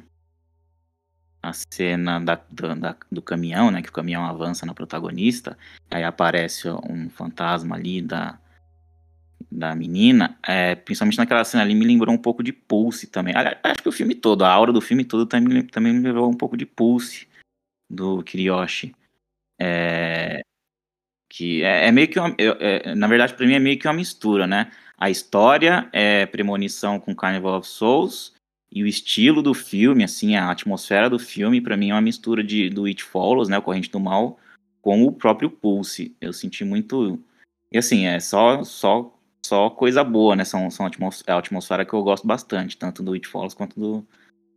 [1.48, 5.56] a cena da, da, do caminhão, né, que o caminhão avança na protagonista,
[5.90, 8.38] aí aparece um fantasma ali da,
[9.50, 13.34] da menina, é, principalmente naquela cena ali, me lembrou um pouco de Pulse também.
[13.36, 16.36] Acho que o filme todo, a aura do filme todo também, também me lembrou um
[16.36, 17.28] pouco de Pulse
[17.88, 18.94] do Kiryoshi.
[19.58, 20.40] É,
[21.28, 23.94] que é, é, meio que uma, é, na verdade para mim é meio que uma
[23.94, 24.70] mistura, né?
[24.98, 28.35] A história é premonição com Carnival of Souls
[28.76, 32.44] e o estilo do filme, assim, a atmosfera do filme para mim é uma mistura
[32.44, 34.38] de do It Follows, né, o Corrente do Mal,
[34.82, 36.14] com o próprio Pulse.
[36.20, 37.18] Eu senti muito
[37.72, 40.44] e assim, é só só só coisa boa, né?
[40.44, 44.06] São, são é a atmosfera que eu gosto bastante, tanto do It Follows quanto do,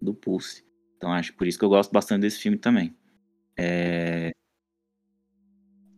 [0.01, 0.65] do Pulse.
[0.97, 2.93] Então acho por isso que eu gosto bastante desse filme também.
[3.55, 4.31] É...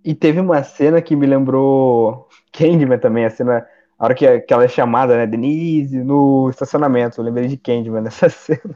[0.06, 3.68] E teve uma cena que me lembrou Candyman também, a cena,
[4.02, 7.22] a hora que, que ela é chamada, né, Denise, no estacionamento.
[7.22, 8.76] Eu lembrei de Candyman nessa cena.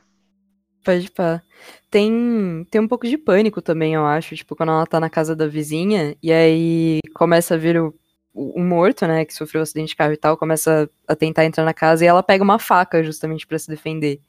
[0.83, 1.41] Pode pá.
[1.89, 4.35] Tem, tem um pouco de pânico também, eu acho.
[4.35, 7.91] Tipo, quando ela tá na casa da vizinha e aí começa a vir o
[8.35, 11.63] o, morto, né, que sofreu um acidente de carro e tal, começa a tentar entrar
[11.63, 14.19] na casa e ela pega uma faca justamente para se defender.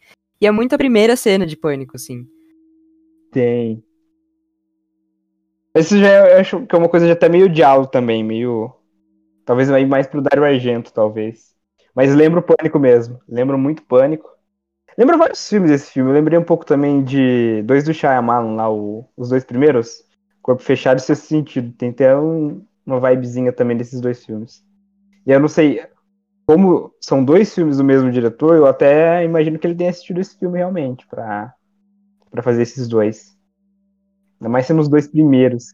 [0.40, 2.24] E é muito a primeira cena de pânico, assim.
[3.32, 3.82] Tem.
[5.74, 8.72] Esse já é, eu acho que é uma coisa já até meio diálogo também, meio.
[9.46, 11.54] Talvez mais pro Dario Argento, talvez.
[11.94, 13.20] Mas lembro Pânico mesmo.
[13.28, 14.28] Lembro muito Pânico.
[14.98, 16.10] Lembro vários filmes desse filme.
[16.10, 20.04] Eu lembrei um pouco também de dois do Shyamalan lá, o, os dois primeiros.
[20.42, 21.72] Corpo Fechado e Sexto Sentido.
[21.72, 24.64] Tem até um, uma vibezinha também desses dois filmes.
[25.24, 25.86] E eu não sei,
[26.44, 30.36] como são dois filmes do mesmo diretor, eu até imagino que ele tenha assistido esse
[30.36, 31.54] filme realmente para
[32.42, 33.38] fazer esses dois.
[34.40, 35.72] Ainda mais sendo os dois primeiros.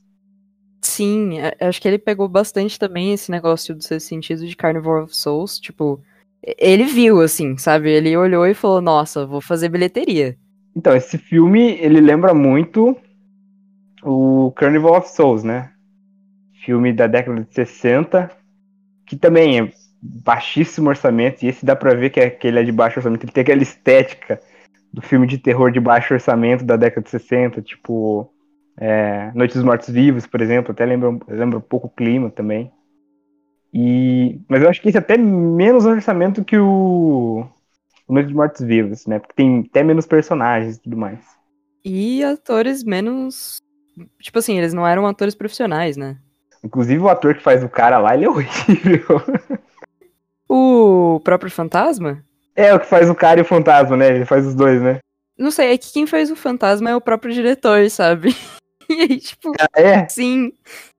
[0.83, 5.17] Sim, acho que ele pegou bastante também esse negócio do seu sentido de Carnivore of
[5.17, 6.01] Souls, tipo,
[6.43, 7.91] ele viu assim, sabe?
[7.91, 10.37] Ele olhou e falou: "Nossa, vou fazer bilheteria".
[10.75, 12.97] Então, esse filme, ele lembra muito
[14.03, 15.73] o Carnival of Souls, né?
[16.65, 18.31] filme da década de 60,
[19.07, 22.63] que também é baixíssimo orçamento, e esse dá pra ver que, é, que ele é
[22.63, 24.41] de baixo orçamento, ele tem aquela estética
[24.93, 28.32] do filme de terror de baixo orçamento da década de 60, tipo
[28.77, 32.73] é, Noites dos Mortos Vivos, por exemplo, até lembra, lembra um pouco o clima também.
[33.73, 34.41] E...
[34.49, 37.47] Mas eu acho que esse é até menos orçamento que o.
[38.09, 39.19] O Noite de Mortos Vivos, né?
[39.19, 41.21] Porque tem até menos personagens e tudo mais.
[41.85, 43.59] E atores menos.
[44.21, 46.19] Tipo assim, eles não eram atores profissionais, né?
[46.65, 49.23] Inclusive o ator que faz o cara lá, ele é horrível.
[50.55, 52.23] O próprio fantasma?
[52.55, 54.17] É, o que faz o cara e o fantasma, né?
[54.17, 54.99] Ele faz os dois, né?
[55.39, 58.37] Não sei, é que quem faz o fantasma é o próprio diretor, sabe?
[58.89, 60.09] E aí, tipo, Ah, é?
[60.09, 60.53] sim.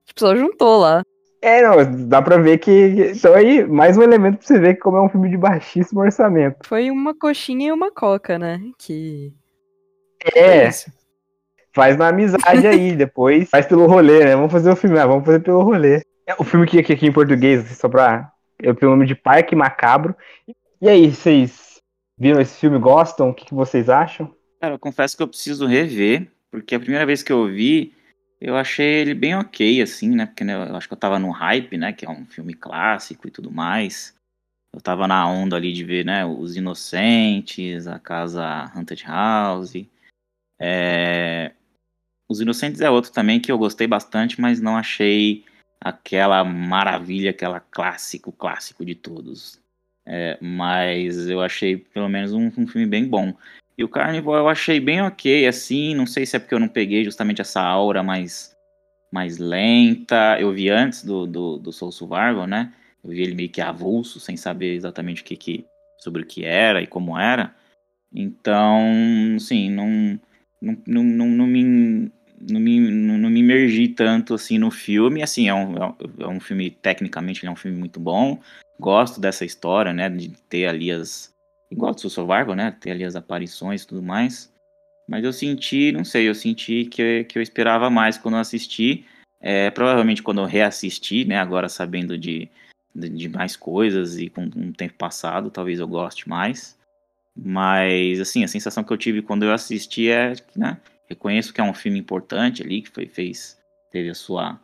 [0.06, 1.02] Tipo, só juntou lá.
[1.42, 3.12] É, não, dá pra ver que.
[3.14, 6.00] Então aí, mais um elemento pra você ver que como é um filme de baixíssimo
[6.00, 6.66] orçamento.
[6.66, 8.60] Foi uma coxinha e uma coca, né?
[8.78, 9.32] Que.
[10.34, 10.70] É,
[11.74, 14.34] faz na amizade aí, depois faz pelo rolê, né?
[14.36, 16.00] Vamos fazer o filme, ah, vamos fazer pelo rolê.
[16.26, 18.30] É, o filme que aqui, aqui em português, assim, só pra.
[18.58, 20.16] Eu tenho o nome de Parque Macabro.
[20.80, 21.80] E aí, vocês
[22.16, 22.78] viram esse filme?
[22.78, 23.28] Gostam?
[23.30, 24.32] O que, que vocês acham?
[24.60, 27.92] Cara, eu confesso que eu preciso rever, porque a primeira vez que eu vi,
[28.40, 30.24] eu achei ele bem ok, assim, né?
[30.24, 31.92] Porque né, eu acho que eu tava no hype, né?
[31.92, 34.14] Que é um filme clássico e tudo mais.
[34.72, 36.24] Eu tava na onda ali de ver, né?
[36.24, 39.84] Os Inocentes, a Casa Haunted House.
[40.60, 41.50] É...
[42.28, 45.44] Os Inocentes é outro também que eu gostei bastante, mas não achei
[45.80, 49.60] aquela maravilha, aquela clássico, clássico de todos.
[50.06, 53.34] É, mas eu achei pelo menos um, um filme bem bom.
[53.76, 56.68] E o Carnival eu achei bem ok, assim, não sei se é porque eu não
[56.68, 58.56] peguei justamente essa aura mais,
[59.12, 60.38] mais lenta.
[60.40, 62.72] Eu vi antes do, do, do Soul Survival, né?
[63.02, 65.66] Eu vi ele meio que avulso, sem saber exatamente o que, que
[65.98, 67.54] sobre o que era e como era.
[68.14, 70.20] Então, sim, não,
[70.62, 75.22] não, não, não, não me não me, não, me imergi tanto assim no filme.
[75.22, 75.74] Assim, é um,
[76.18, 78.40] é um filme, tecnicamente, ele é um filme muito bom.
[78.78, 80.08] Gosto dessa história, né?
[80.08, 81.33] De ter ali as.
[81.74, 82.70] Igual do Soul Survival, né?
[82.70, 84.52] Ter ali as aparições e tudo mais.
[85.08, 89.04] Mas eu senti, não sei, eu senti que, que eu esperava mais quando eu assisti.
[89.40, 91.36] É, provavelmente quando eu reassisti, né?
[91.38, 92.48] Agora sabendo de,
[92.94, 96.78] de, de mais coisas e com um tempo passado, talvez eu goste mais.
[97.36, 100.80] Mas, assim, a sensação que eu tive quando eu assisti é né?
[101.08, 103.58] Reconheço que é um filme importante ali, que foi, fez,
[103.90, 104.60] teve a sua,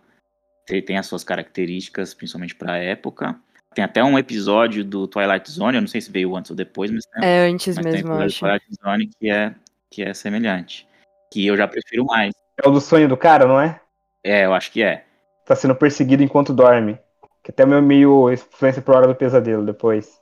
[0.65, 3.39] tem as suas características, principalmente para a época.
[3.75, 6.91] Tem até um episódio do Twilight Zone, eu não sei se veio antes ou depois,
[6.91, 8.39] mas, É antes mas tem um mesmo, episódio do acho.
[8.41, 9.55] Twilight Zone que é,
[9.91, 10.89] que é semelhante.
[11.33, 12.35] Que eu já prefiro mais.
[12.63, 13.81] É o do sonho do cara, não é?
[14.25, 15.05] É, eu acho que é.
[15.47, 16.99] Tá sendo perseguido enquanto dorme.
[17.43, 20.21] Que até meio, meio influência pro Hora do Pesadelo depois.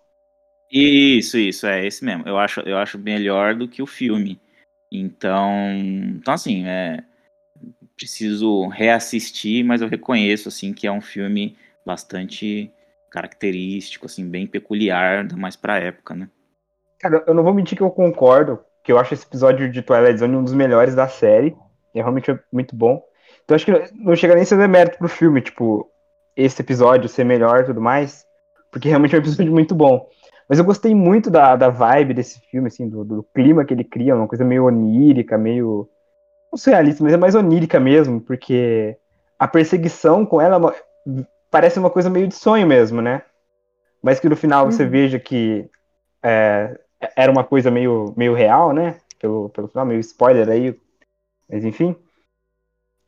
[0.70, 2.28] Isso, isso, é esse mesmo.
[2.28, 4.38] Eu acho, eu acho melhor do que o filme.
[4.92, 7.02] Então, então assim, é,
[7.96, 12.70] preciso reassistir, mas eu reconheço assim que é um filme bastante
[13.10, 16.28] característico, assim, bem peculiar, ainda mais pra época, né?
[16.98, 20.18] Cara, eu não vou mentir que eu concordo, que eu acho esse episódio de Twilight
[20.18, 21.56] Zone um dos melhores da série.
[21.94, 23.02] É realmente muito bom.
[23.44, 25.90] Então acho que não chega nem a ser demérito pro filme, tipo,
[26.36, 28.26] esse episódio ser melhor e tudo mais.
[28.70, 30.08] Porque realmente é um episódio muito bom.
[30.48, 33.84] Mas eu gostei muito da, da vibe desse filme, assim, do, do clima que ele
[33.84, 35.88] cria, uma coisa meio onírica, meio.
[36.50, 38.96] Não surrealista, mas é mais onírica mesmo, porque
[39.38, 43.22] a perseguição com ela é parece uma coisa meio de sonho mesmo, né?
[44.02, 44.90] Mas que no final você Uhum.
[44.90, 45.68] veja que
[46.22, 46.78] é,
[47.16, 49.00] era uma coisa meio, meio real, né?
[49.18, 50.78] Pelo, pelo final, meio spoiler aí.
[51.48, 51.96] Mas enfim.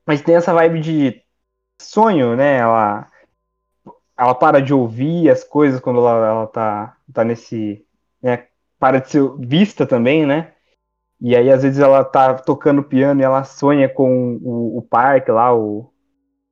[0.07, 1.23] Mas tem essa vibe de
[1.81, 2.59] sonho, né?
[2.59, 3.07] Ela,
[4.17, 7.85] ela para de ouvir as coisas quando ela, ela tá, tá nesse.
[8.23, 8.47] Né?
[8.79, 10.53] Para de ser vista também, né?
[11.21, 15.31] E aí, às vezes, ela tá tocando piano e ela sonha com o, o parque
[15.31, 15.93] lá, o,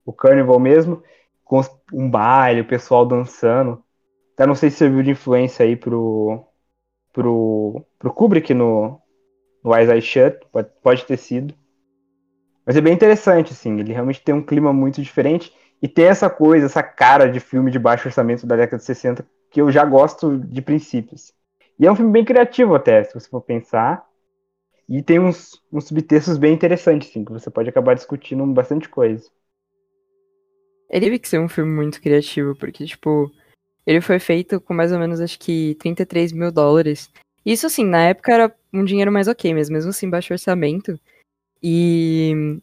[0.05, 1.03] o carnival mesmo,
[1.49, 3.83] com um baile, o pessoal dançando.
[4.35, 6.45] Até não sei se serviu de influência aí pro,
[7.13, 9.01] pro, pro Kubrick no,
[9.65, 11.55] no Eyes Eye Shut, pode, pode ter sido.
[12.67, 16.29] Mas é bem interessante, assim, ele realmente tem um clima muito diferente e tem essa
[16.29, 19.87] coisa, essa cara de filme de baixo orçamento da década de 60 que eu já
[19.87, 21.33] gosto de princípios.
[21.81, 24.05] E é um filme bem criativo até, se você for pensar.
[24.87, 29.31] E tem uns, uns subtextos bem interessantes, assim, que você pode acabar discutindo bastante coisa.
[30.91, 33.31] Ele teve que ser um filme muito criativo, porque, tipo,
[33.87, 37.11] ele foi feito com mais ou menos, acho que, 33 mil dólares.
[37.45, 40.99] Isso, assim, na época era um dinheiro mais ok, mas mesmo assim, baixo orçamento.
[41.63, 42.61] E.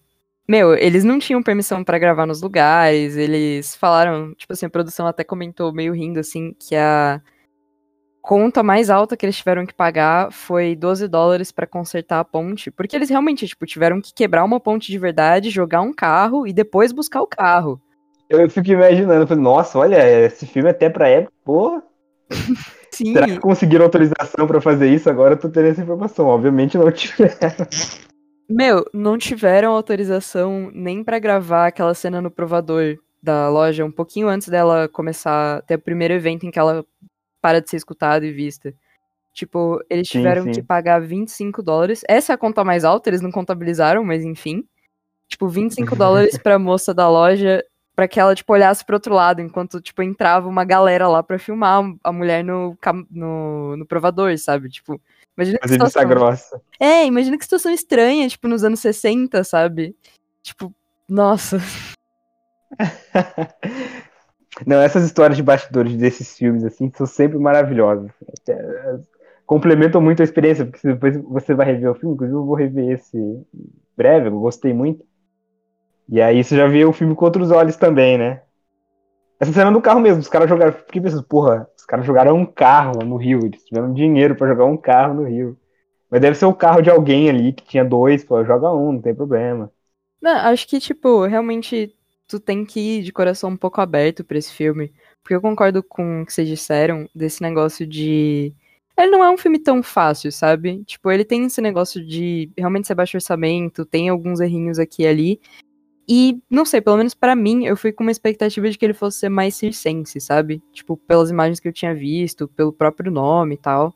[0.48, 5.08] Meu, eles não tinham permissão pra gravar nos lugares, eles falaram, tipo assim, a produção
[5.08, 7.22] até comentou meio rindo, assim, que a
[8.22, 12.72] conta mais alta que eles tiveram que pagar foi 12 dólares pra consertar a ponte,
[12.72, 16.54] porque eles realmente, tipo, tiveram que quebrar uma ponte de verdade, jogar um carro e
[16.54, 17.82] depois buscar o carro.
[18.30, 21.84] Eu fico imaginando, falei, nossa, olha, esse filme até pra época, porra,
[22.92, 25.10] Sim, será que conseguiram autorização pra fazer isso?
[25.10, 26.28] Agora eu tô tendo essa informação.
[26.28, 27.36] Obviamente não tiveram.
[28.50, 34.28] meu, não tiveram autorização nem pra gravar aquela cena no provador da loja um pouquinho
[34.28, 36.86] antes dela começar, ter o primeiro evento em que ela
[37.42, 38.74] para de ser escutada e vista.
[39.34, 40.52] Tipo, eles Sim, tiveram sim.
[40.52, 42.02] que pagar 25 dólares.
[42.08, 44.64] Essa é a conta mais alta, eles não contabilizaram, mas enfim.
[45.28, 47.62] Tipo, 25 dólares pra moça da loja
[47.96, 51.40] pra que ela, tipo, olhasse pro outro lado, enquanto, tipo, entrava uma galera lá pra
[51.40, 52.78] filmar a mulher no,
[53.10, 54.70] no, no provador, sabe?
[54.70, 55.00] Tipo,
[55.38, 56.08] imagina que situação...
[56.08, 56.62] grossa.
[56.80, 59.96] É, imagina que situação estranha, tipo, nos anos 60, sabe?
[60.44, 60.74] Tipo,
[61.08, 61.58] nossa.
[64.66, 68.10] Não, essas histórias de bastidores desses filmes, assim, são sempre maravilhosas.
[68.48, 69.00] É,
[69.46, 72.90] Complementam muito a experiência, porque depois você vai rever o filme, inclusive eu vou rever
[72.90, 73.46] esse
[73.96, 75.06] breve, eu gostei muito.
[76.08, 78.42] E aí você já vê o filme com outros olhos também, né?
[79.40, 80.72] Essa cena do carro mesmo, os caras jogaram.
[80.74, 84.66] Fiquei pensando, porra, os caras jogaram um carro no Rio, eles tiveram dinheiro pra jogar
[84.66, 85.58] um carro no Rio.
[86.10, 89.02] Mas deve ser o carro de alguém ali que tinha dois, pô, joga um, não
[89.02, 89.72] tem problema.
[90.22, 91.94] Não, acho que, tipo, realmente
[92.28, 94.94] tu tem que ir de coração um pouco aberto pra esse filme.
[95.22, 98.54] Porque eu concordo com o que vocês disseram desse negócio de.
[98.98, 100.84] Ele não é um filme tão fácil, sabe?
[100.86, 105.08] Tipo, ele tem esse negócio de realmente ser baixo orçamento, tem alguns errinhos aqui e
[105.08, 105.42] ali.
[106.08, 108.94] E, não sei, pelo menos pra mim, eu fui com uma expectativa de que ele
[108.94, 110.62] fosse ser mais circense, sabe?
[110.72, 113.94] Tipo, pelas imagens que eu tinha visto, pelo próprio nome e tal.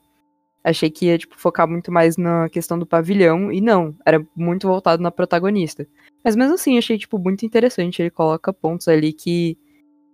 [0.63, 4.67] Achei que ia, tipo, focar muito mais na questão do pavilhão, e não, era muito
[4.67, 5.88] voltado na protagonista.
[6.24, 8.02] Mas mesmo assim, achei, tipo, muito interessante.
[8.02, 9.58] Ele coloca pontos ali que,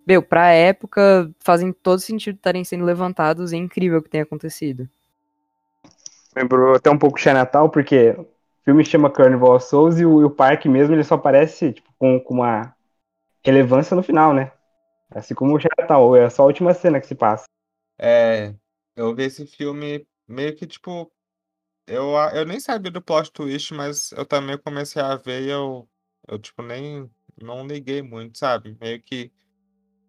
[0.06, 4.22] meu, pra época, fazem todo sentido estarem sendo levantados, e é incrível o que tem
[4.22, 4.88] acontecido.
[6.36, 8.28] Lembrou até um pouco Chinatown, porque o
[8.66, 11.85] filme chama Carnival of Souls e o, e o parque mesmo ele só aparece tipo,
[11.98, 12.76] com, com uma
[13.44, 14.52] relevância no final, né?
[15.10, 17.46] Assim como o Chinatown, é só a última cena que se passa.
[17.98, 18.54] É,
[18.96, 21.12] eu vi esse filme meio que tipo.
[21.88, 25.88] Eu, eu nem sabia do plot twist, mas eu também comecei a ver e eu,
[26.28, 27.10] eu tipo, nem
[27.42, 28.78] não liguei muito, sabe?
[28.82, 29.32] Meio que.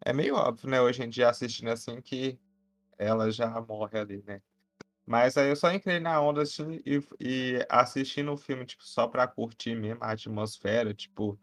[0.05, 2.39] É meio óbvio, né, hoje em dia assistindo assim que
[2.99, 4.41] ela já morre ali, né?
[5.07, 9.07] Mas aí eu só entrei na onda assim e, e assistindo o filme, tipo, só
[9.07, 11.39] pra curtir mesmo a atmosfera, tipo,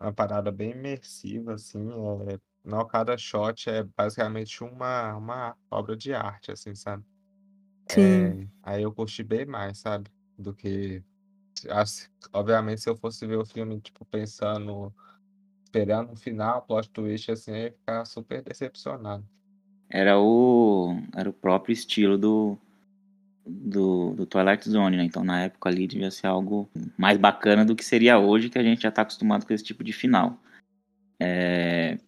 [0.00, 1.88] uma parada bem imersiva, assim.
[2.28, 7.04] É, não, cada shot é basicamente uma, uma obra de arte, assim, sabe?
[7.88, 8.02] Sim.
[8.02, 10.10] É, aí eu curti bem mais, sabe?
[10.38, 11.02] Do que.
[11.70, 14.92] assim, obviamente, se eu fosse ver o filme, tipo, pensando,
[15.64, 19.24] esperando um final, plot twist, assim, eu ia ficar super decepcionado.
[19.88, 22.58] Era o, era o próprio estilo do,
[23.46, 25.04] do, do Twilight Zone, né?
[25.04, 28.62] Então na época ali devia ser algo mais bacana do que seria hoje, que a
[28.62, 30.38] gente já tá acostumado com esse tipo de final.
[31.20, 31.98] É,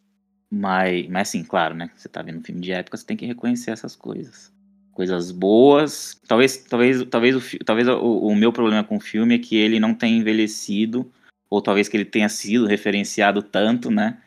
[0.51, 1.91] mas, mas assim, claro, né?
[1.95, 4.53] Você tá vendo um filme de época, você tem que reconhecer essas coisas.
[4.93, 6.21] Coisas boas.
[6.27, 9.79] Talvez, talvez, talvez, o, talvez o, o meu problema com o filme é que ele
[9.79, 11.11] não tem envelhecido,
[11.49, 14.21] ou talvez que ele tenha sido referenciado tanto, né?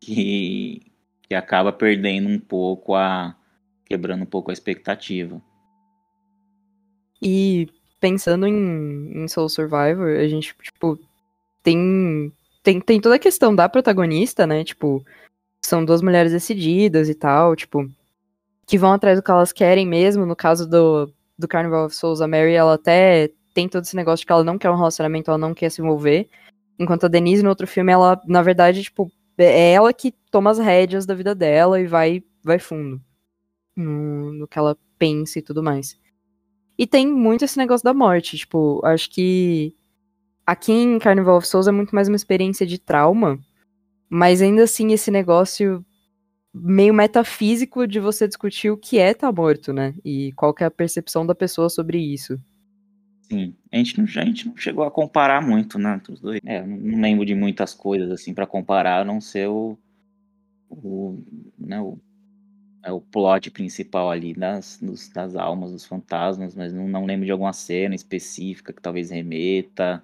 [0.00, 0.82] Que,
[1.22, 3.34] que acaba perdendo um pouco a.
[3.86, 5.40] quebrando um pouco a expectativa.
[7.22, 7.68] E
[8.00, 10.98] pensando em, em Soul Survivor, a gente, tipo,
[11.62, 14.64] tem, tem, tem toda a questão da protagonista, né?
[14.64, 15.04] Tipo,
[15.64, 17.88] são duas mulheres decididas e tal, tipo,
[18.66, 20.24] que vão atrás do que elas querem mesmo.
[20.24, 24.22] No caso do, do Carnival of Souls, a Mary, ela até tem todo esse negócio
[24.22, 26.28] de que ela não quer um relacionamento, ela não quer se envolver.
[26.78, 30.58] Enquanto a Denise, no outro filme, ela, na verdade, tipo, é ela que toma as
[30.58, 33.00] rédeas da vida dela e vai, vai fundo
[33.76, 35.98] no, no que ela pensa e tudo mais.
[36.80, 39.76] E tem muito esse negócio da morte, tipo, acho que
[40.46, 43.38] aqui em Carnival of Souls é muito mais uma experiência de trauma,
[44.08, 45.84] mas ainda assim esse negócio
[46.54, 49.94] meio metafísico de você discutir o que é estar morto, né?
[50.02, 52.40] E qual que é a percepção da pessoa sobre isso.
[53.20, 56.00] Sim, a gente não, a gente não chegou a comparar muito, né?
[56.08, 56.40] Os dois.
[56.46, 59.78] É, não lembro de muitas coisas assim pra comparar, a não ser o,
[60.70, 61.22] o,
[61.58, 61.98] né, o,
[62.82, 64.80] é o plot principal ali das,
[65.14, 70.02] das almas, dos fantasmas, mas não, não lembro de alguma cena específica que talvez remeta,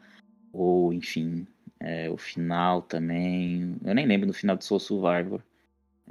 [0.52, 1.46] ou enfim,
[1.80, 3.76] é, o final também.
[3.84, 5.40] Eu nem lembro do final de Soul Survivor.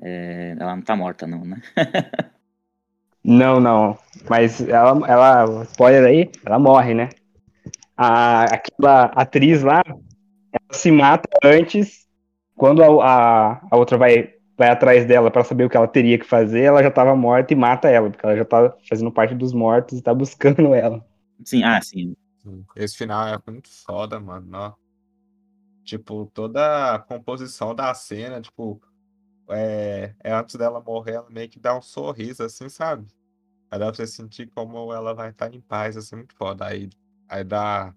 [0.01, 1.61] É, ela não tá morta, não, né?
[3.27, 3.97] Não, não.
[4.29, 7.09] Mas ela, ela, spoiler aí, ela morre, né?
[7.97, 12.07] A, aquela atriz lá, ela se mata antes,
[12.55, 16.17] quando a, a, a outra vai, vai atrás dela pra saber o que ela teria
[16.17, 19.35] que fazer, ela já tava morta e mata ela, porque ela já tá fazendo parte
[19.35, 21.05] dos mortos e tá buscando ela.
[21.43, 22.15] Sim, ah, sim.
[22.75, 24.49] Esse final é muito foda, mano.
[24.53, 24.73] ó.
[25.83, 28.81] Tipo, toda a composição da cena, tipo,
[29.49, 33.05] é, é antes dela morrer, ela meio que dá um sorriso, assim, sabe?
[33.69, 36.65] Aí dá pra você sentir como ela vai estar em paz, assim, muito foda.
[36.65, 36.89] Aí,
[37.27, 37.93] aí dá,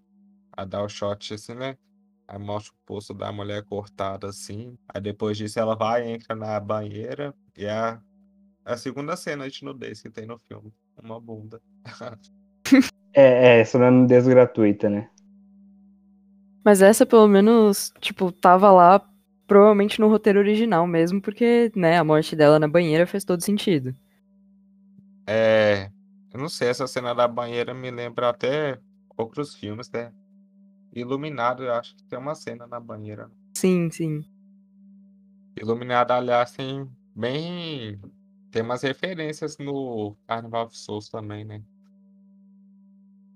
[0.57, 1.77] aí dá o shot, assim, né?
[2.29, 4.77] Aí mostra o pulso da mulher cortado assim.
[4.87, 8.01] Aí depois disso ela vai, entra na banheira e é a,
[8.67, 10.71] a segunda cena de nudez que tem no filme.
[11.03, 11.61] Uma bunda.
[13.15, 15.09] É, é, essa não é nudez gratuita, né?
[16.63, 19.03] Mas essa, pelo menos, tipo, tava lá
[19.47, 23.97] provavelmente no roteiro original mesmo, porque, né, a morte dela na banheira fez todo sentido.
[25.27, 25.91] É.
[26.33, 28.79] Eu não sei, essa cena da banheira me lembra até
[29.17, 30.13] outros filmes, né?
[31.01, 33.31] Iluminado, eu acho que tem uma cena na banheira.
[33.55, 34.25] Sim, sim.
[35.61, 38.01] Iluminado, aliás, tem bem.
[38.51, 41.63] Tem umas referências no Carnival of Souls também, né?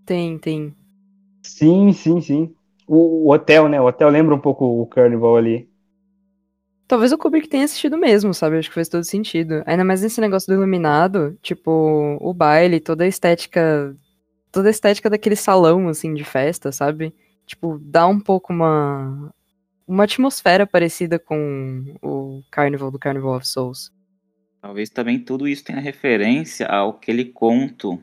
[0.07, 0.75] Tem, tem.
[1.43, 2.55] Sim, sim, sim.
[2.87, 3.81] O, o hotel, né?
[3.81, 5.69] O hotel lembra um pouco o Carnival ali.
[6.87, 8.59] Talvez o Kubrick tenha assistido mesmo, sabe?
[8.59, 9.63] Acho que faz todo sentido.
[9.65, 13.97] Ainda mais nesse negócio do iluminado, tipo, o baile, toda a estética.
[14.51, 17.15] Toda a estética daquele salão, assim, de festa, sabe?
[17.47, 19.32] Tipo, dá um pouco uma.
[19.86, 23.93] Uma atmosfera parecida com o Carnival do Carnival of Souls.
[24.61, 28.03] Talvez também tudo isso tenha referência ao aquele conto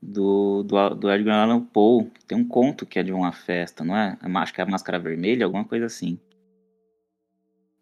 [0.00, 2.10] do, do, do Edgar Allan Poe.
[2.26, 4.18] Tem um conto que é de uma festa, não é?
[4.20, 6.18] Acho que é a Máscara Vermelha, alguma coisa assim.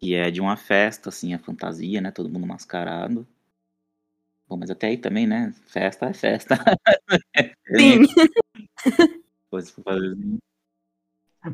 [0.01, 2.11] E é de uma festa, assim, a fantasia, né?
[2.11, 3.25] Todo mundo mascarado.
[4.47, 5.53] Bom, mas até aí também, né?
[5.65, 6.57] Festa é festa.
[7.75, 8.01] Sim.
[9.49, 10.37] Pois, assim.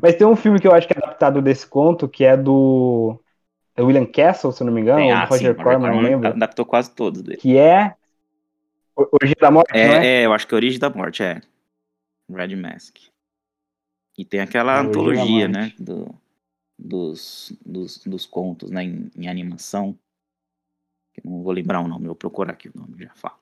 [0.00, 3.18] Mas tem um filme que eu acho que é adaptado desse conto, que é do
[3.74, 6.28] é William Castle, se não me engano, Tem, ah, Roger sim, Corman, não lembro.
[6.28, 7.38] Adaptou quase todos dele.
[7.38, 7.96] Que é
[8.94, 9.80] Origem da Morte, é?
[9.80, 11.40] É, é, eu acho que é Origem da Morte, é.
[12.30, 12.98] Red Mask.
[14.18, 15.72] E tem aquela É, Origem antologia, né?
[15.78, 16.14] Do,
[16.78, 18.84] dos, dos, dos contos, né?
[18.84, 19.98] Em, em animação.
[21.16, 23.38] Eu não vou lembrar o nome, vou procurar aqui o nome, já falo.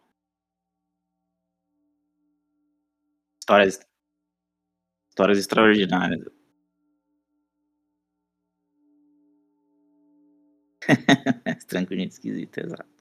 [3.41, 3.81] Histórias.
[5.09, 6.25] Histórias extraordinárias.
[11.91, 13.01] Gente esquisita, exato.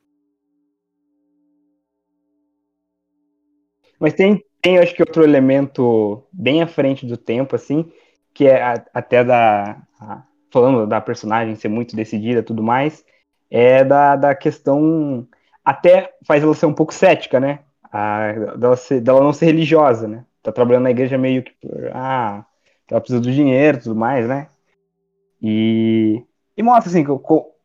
[3.99, 7.91] Mas tem, tem, acho que outro elemento bem à frente do tempo, assim,
[8.33, 9.81] que é a- até da.
[9.99, 13.05] a- falando da personagem ser muito decidida tudo mais,
[13.51, 15.27] é da, da questão.
[15.63, 17.59] Até faz ela ser um pouco cética, né?
[17.91, 20.25] A, dela, ser, dela não ser religiosa, né?
[20.41, 21.53] Tá trabalhando na igreja meio que.
[21.93, 22.45] Ah,
[22.89, 24.47] ela precisa do dinheiro tudo mais, né?
[25.41, 26.23] E.
[26.57, 27.05] E mostra, assim,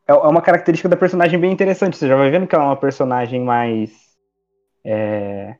[0.07, 1.96] é é uma característica da personagem bem interessante.
[1.96, 3.90] Você já vai vendo que ela é uma personagem mais.
[4.84, 5.57] é,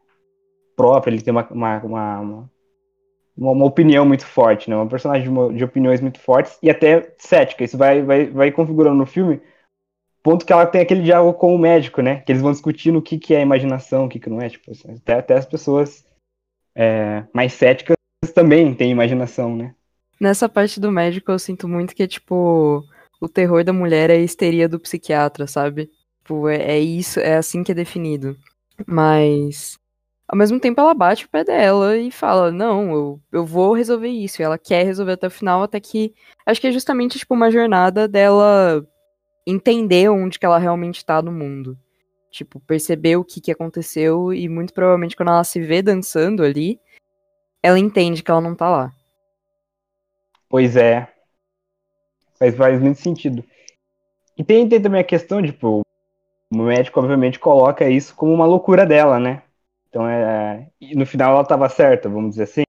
[0.76, 2.51] própria, ele tem uma, uma, uma,
[3.36, 4.76] uma, opinião muito forte, né?
[4.76, 7.64] Uma personagem de, de opiniões muito fortes e até cética.
[7.64, 9.40] Isso vai, vai, vai configurando no filme,
[10.22, 12.20] ponto que ela tem aquele diálogo com o médico, né?
[12.20, 14.49] Que eles vão discutindo o que, que é imaginação, o que, que não é.
[14.49, 16.05] Tipo, assim, até, até as pessoas
[16.74, 17.97] é, mais céticas
[18.34, 19.74] também têm imaginação, né?
[20.20, 22.84] Nessa parte do médico, eu sinto muito que é tipo.
[23.25, 25.91] O terror da mulher é a histeria do psiquiatra, sabe?
[26.18, 28.37] Tipo, é, é isso, é assim que é definido.
[28.87, 29.79] Mas.
[30.29, 34.09] Ao mesmo tempo, ela bate o pé dela e fala: Não, eu, eu vou resolver
[34.09, 34.43] isso.
[34.43, 36.12] E ela quer resolver até o final, até que.
[36.45, 38.87] Acho que é justamente, tipo, uma jornada dela
[39.47, 41.79] entender onde que ela realmente tá no mundo.
[42.31, 46.79] Tipo, perceber o que que aconteceu e muito provavelmente quando ela se vê dançando ali,
[47.62, 48.93] ela entende que ela não tá lá.
[50.47, 51.13] Pois é.
[52.39, 53.45] Faz, faz muito sentido.
[54.37, 55.82] E tem, tem também a questão, tipo,
[56.53, 59.43] o médico obviamente coloca isso como uma loucura dela, né?
[59.89, 60.70] Então é.
[60.80, 62.62] E no final ela tava certa, vamos dizer assim.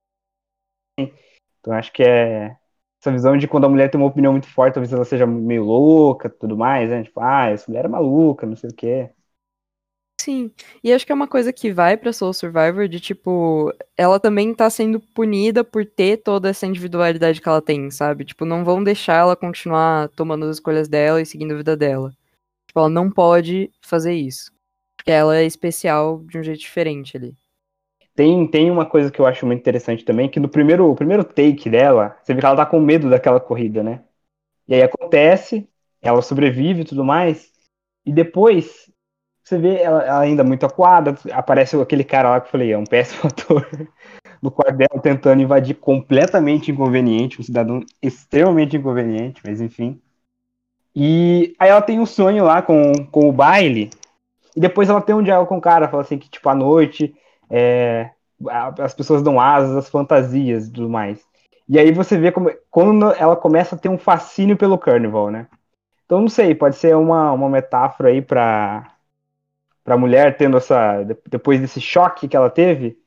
[1.60, 2.56] Então acho que é.
[3.02, 5.64] Essa visão de quando a mulher tem uma opinião muito forte, talvez ela seja meio
[5.64, 7.04] louca tudo mais, né?
[7.04, 9.12] Tipo, ah, essa mulher é maluca, não sei o quê.
[10.26, 10.50] Sim,
[10.84, 14.56] e acho que é uma coisa que vai pra Soul Survivor de tipo, ela também
[14.56, 18.26] tá sendo punida por ter toda essa individualidade que ela tem, sabe?
[18.26, 22.10] Tipo, não vão deixar ela continuar tomando as escolhas dela e seguindo a vida dela.
[22.68, 24.52] Tipo, ela não pode fazer isso.
[24.98, 27.36] Porque ela é especial de um jeito diferente ali.
[28.16, 31.70] Tem, tem uma coisa que eu acho muito interessante também, que no primeiro, primeiro take
[31.70, 34.04] dela, você vê que ela tá com medo daquela corrida, né?
[34.68, 35.70] E aí acontece,
[36.02, 37.54] ela sobrevive e tudo mais,
[38.04, 38.85] e depois
[39.46, 42.78] você vê ela, ela ainda muito acuada, aparece aquele cara lá que eu falei, é
[42.78, 43.70] um péssimo ator,
[44.42, 50.02] no quarto dela tentando invadir completamente inconveniente, um cidadão extremamente inconveniente, mas enfim.
[50.96, 53.92] E aí ela tem um sonho lá com, com o baile,
[54.56, 57.14] e depois ela tem um diálogo com o cara, fala assim que, tipo, à noite
[57.48, 58.10] é,
[58.80, 61.24] as pessoas dão asas às fantasias e tudo mais.
[61.70, 65.48] E aí você vê como, quando ela começa a ter um fascínio pelo Carnival, né?
[66.06, 68.22] Então, não sei, pode ser uma, uma metáfora aí
[69.86, 71.04] pra, pra mulher tendo essa.
[71.04, 72.98] de- Depois desse choque que ela teve.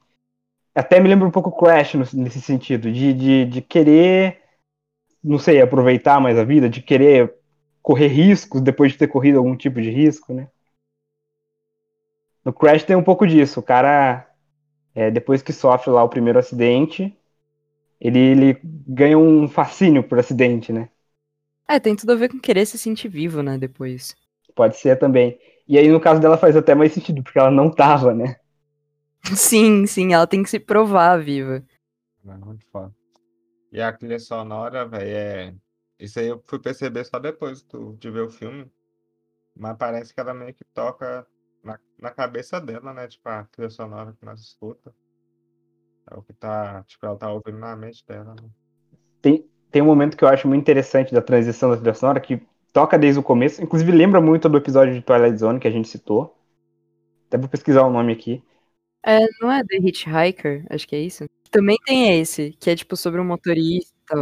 [0.75, 4.43] Até me lembra um pouco Crash nesse sentido, de, de, de querer
[5.25, 7.35] não sei, aproveitar mais a vida, de querer
[7.83, 10.49] correr riscos depois de ter corrido algum tipo de risco, né?
[12.45, 13.61] No Crash tem um pouco disso.
[13.61, 14.27] O cara,
[14.95, 17.17] é, depois que sofre lá o primeiro acidente,
[18.01, 20.91] ele, ele ganha um fascínio por acidente, né?
[21.67, 24.15] É, tem tudo a ver com querer se sentir vivo, né, depois.
[24.55, 25.39] Pode ser também.
[25.69, 28.37] E aí, no caso dela, faz até mais sentido, porque ela não tava, né?
[29.37, 31.65] Sim, sim, ela tem que se provar viva.
[32.27, 32.95] É muito foda.
[33.73, 35.55] E a trilha sonora, velho, é.
[35.99, 38.71] Isso aí eu fui perceber só depois do- de ver o filme.
[39.57, 41.27] Mas parece que ela meio que toca
[41.65, 43.09] na, na cabeça dela, né?
[43.09, 44.95] Tipo, a trilha sonora que nós escuta.
[46.11, 46.83] É o que tá.
[46.85, 48.51] Tipo, ela tá ouvindo na mente dela, né?
[49.21, 52.41] Tem, tem um momento que eu acho muito interessante da transição da trilha sonora, que
[52.73, 55.89] toca desde o começo, inclusive lembra muito do episódio de Twilight Zone que a gente
[55.89, 56.37] citou.
[57.27, 58.43] Até vou pesquisar o nome aqui.
[59.05, 60.67] É, não é The Hitchhiker?
[60.71, 61.27] Acho que é isso.
[61.51, 64.15] Também tem esse, que é tipo sobre um motorista.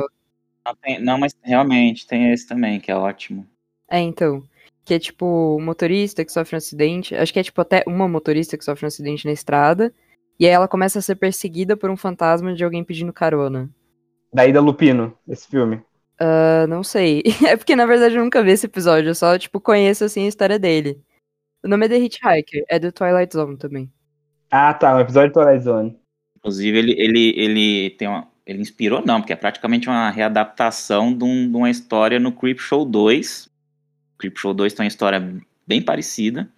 [0.64, 3.46] Não, tem- não, mas realmente tem esse também, que é ótimo.
[3.88, 4.42] É, então.
[4.84, 7.14] Que é tipo um motorista que sofre um acidente.
[7.14, 9.92] Acho que é tipo até uma motorista que sofre um acidente na estrada.
[10.38, 13.68] E aí ela começa a ser perseguida por um fantasma de alguém pedindo carona.
[14.32, 15.82] Da Ida Lupino, esse filme.
[16.18, 17.22] Ah, não sei.
[17.46, 19.10] É porque na verdade eu nunca vi esse episódio.
[19.10, 21.00] Eu só, tipo, conheço assim a história dele.
[21.62, 22.64] O nome é The Hitchhiker.
[22.68, 23.90] É do Twilight Zone também.
[24.50, 25.98] Ah, tá, um episódio de Twilight Zone.
[26.38, 28.28] Inclusive, ele, ele, ele tem uma.
[28.46, 32.60] Ele inspirou, não, porque é praticamente uma readaptação de, um- de uma história no Creep
[32.60, 33.50] Show 2.
[34.18, 35.20] Creep Show 2 tem uma história
[35.66, 36.48] bem parecida.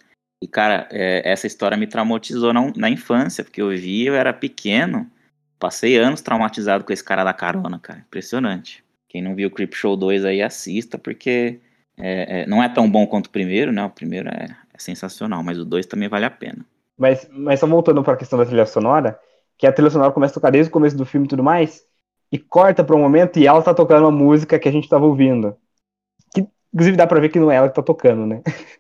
[0.43, 4.35] E, cara, é, essa história me traumatizou na, na infância, porque eu vi, eu era
[4.35, 5.11] pequeno,
[5.59, 8.01] passei anos traumatizado com esse cara da carona, cara.
[8.01, 8.85] Impressionante.
[9.09, 11.61] Quem não viu o Creep Show 2 aí, assista, porque
[11.97, 13.85] é, é, não é tão bom quanto o primeiro, né?
[13.85, 16.65] O primeiro é, é sensacional, mas o 2 também vale a pena.
[16.97, 19.19] Mas, mas só voltando pra questão da trilha sonora,
[19.57, 21.85] que a trilha sonora começa a tocar desde o começo do filme e tudo mais,
[22.31, 25.07] e corta pra um momento e ela tá tocando uma música que a gente tava
[25.07, 25.57] ouvindo.
[26.35, 28.43] Que, inclusive dá pra ver que não é ela que tá tocando, né?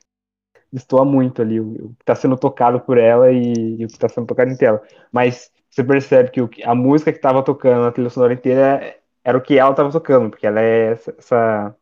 [0.70, 4.08] Destoa muito ali o, que tá sendo tocado por ela e, e o que tá
[4.08, 4.82] sendo tocado em tela.
[5.10, 8.98] Mas você percebe que o a música que tava tocando na trilha sonora inteira
[9.28, 11.76] era o que ela tava tocando, porque ela é essa, essa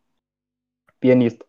[0.98, 1.46] pianista.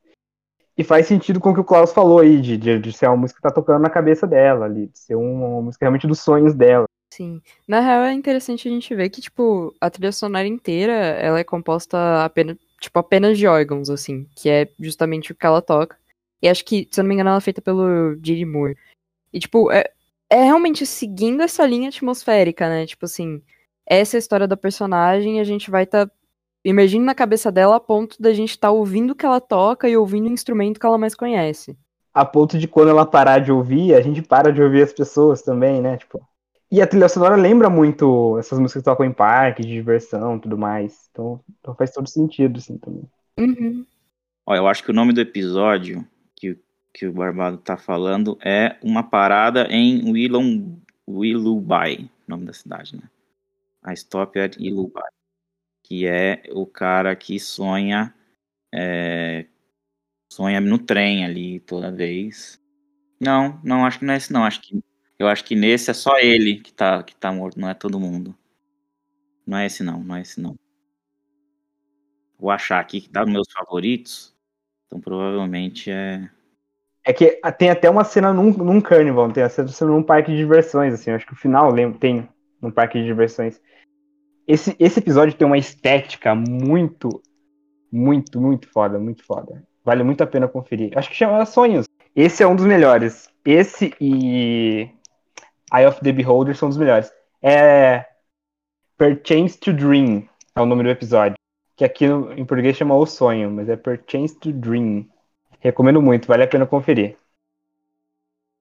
[0.77, 3.17] E faz sentido com o que o Klaus falou aí, de, de, de ser uma
[3.17, 6.19] música que tá tocando na cabeça dela ali, de ser uma, uma música realmente dos
[6.19, 6.85] sonhos dela.
[7.11, 7.41] Sim.
[7.67, 11.43] Na real, é interessante a gente ver que, tipo, a trilha sonora inteira, ela é
[11.43, 15.97] composta apenas, tipo, apenas de órgãos, assim, que é justamente o que ela toca.
[16.39, 18.77] E acho que, se eu não me engano, ela é feita pelo Didi Moore.
[19.33, 19.83] E, tipo, é,
[20.29, 22.85] é realmente seguindo essa linha atmosférica, né?
[22.85, 23.41] Tipo assim,
[23.87, 26.09] essa é a história da personagem e a gente vai estar
[26.63, 29.95] imergindo na cabeça dela a ponto da gente estar ouvindo o que ela toca e
[29.95, 31.77] ouvindo o instrumento que ela mais conhece.
[32.13, 35.41] A ponto de quando ela parar de ouvir, a gente para de ouvir as pessoas
[35.41, 35.97] também, né?
[35.97, 36.21] Tipo.
[36.69, 40.41] E a trilha sonora lembra muito essas músicas que tocam em parque, de diversão e
[40.41, 41.07] tudo mais.
[41.11, 43.03] Então, então faz todo sentido, assim, também.
[43.39, 43.85] Uhum.
[44.45, 46.59] Ó, eu acho que o nome do episódio que,
[46.93, 50.11] que o Barbado tá falando é Uma Parada em
[51.07, 53.03] Willoughby, nome da cidade, né?
[53.87, 54.99] A Stop at Willoughby,
[55.83, 58.13] que é o cara que sonha
[58.73, 59.45] é,
[60.31, 62.61] sonha no trem ali toda vez.
[63.19, 64.83] Não, não, acho que não é esse não, acho que
[65.17, 67.99] eu acho que nesse é só ele que tá, que tá morto, não é todo
[67.99, 68.37] mundo.
[69.45, 70.55] Não é esse não, não é esse não.
[72.37, 74.35] Vou achar aqui que tá nos meus favoritos.
[74.85, 76.29] Então provavelmente é.
[77.03, 80.37] É que tem até uma cena num, num carnival, tem a cena num parque de
[80.37, 81.09] diversões, assim.
[81.09, 82.29] Acho que o final lembro, tem
[82.61, 83.61] num parque de diversões.
[84.47, 87.21] Esse, esse episódio tem uma estética muito,
[87.91, 89.61] muito, muito foda, muito foda.
[89.83, 90.97] Vale muito a pena conferir.
[90.97, 91.85] Acho que chama Sonhos.
[92.15, 93.29] Esse é um dos melhores.
[93.45, 94.89] Esse e
[95.73, 97.11] Eye of the Beholder são dos melhores.
[97.41, 98.05] É
[98.97, 101.37] Perchance to Dream é o nome do episódio.
[101.75, 105.07] Que aqui no, em português chama O Sonho, mas é Perchance to Dream.
[105.59, 107.17] Recomendo muito, vale a pena conferir.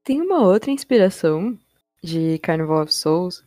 [0.05, 1.59] Tem uma outra inspiração
[2.03, 3.45] de Carnival of Souls,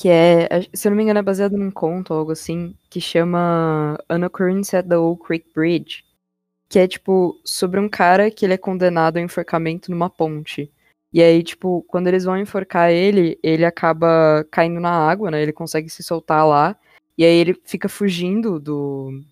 [0.00, 3.98] que é, se eu não me engano, é baseado num conto algo assim, que chama
[4.08, 6.06] An Occurrence at the Old Creek Bridge.
[6.70, 10.72] Que é, tipo, sobre um cara que ele é condenado ao enforcamento numa ponte.
[11.12, 15.42] E aí, tipo, quando eles vão enforcar ele, ele acaba caindo na água, né?
[15.42, 16.74] Ele consegue se soltar lá.
[17.18, 19.22] E aí ele fica fugindo do.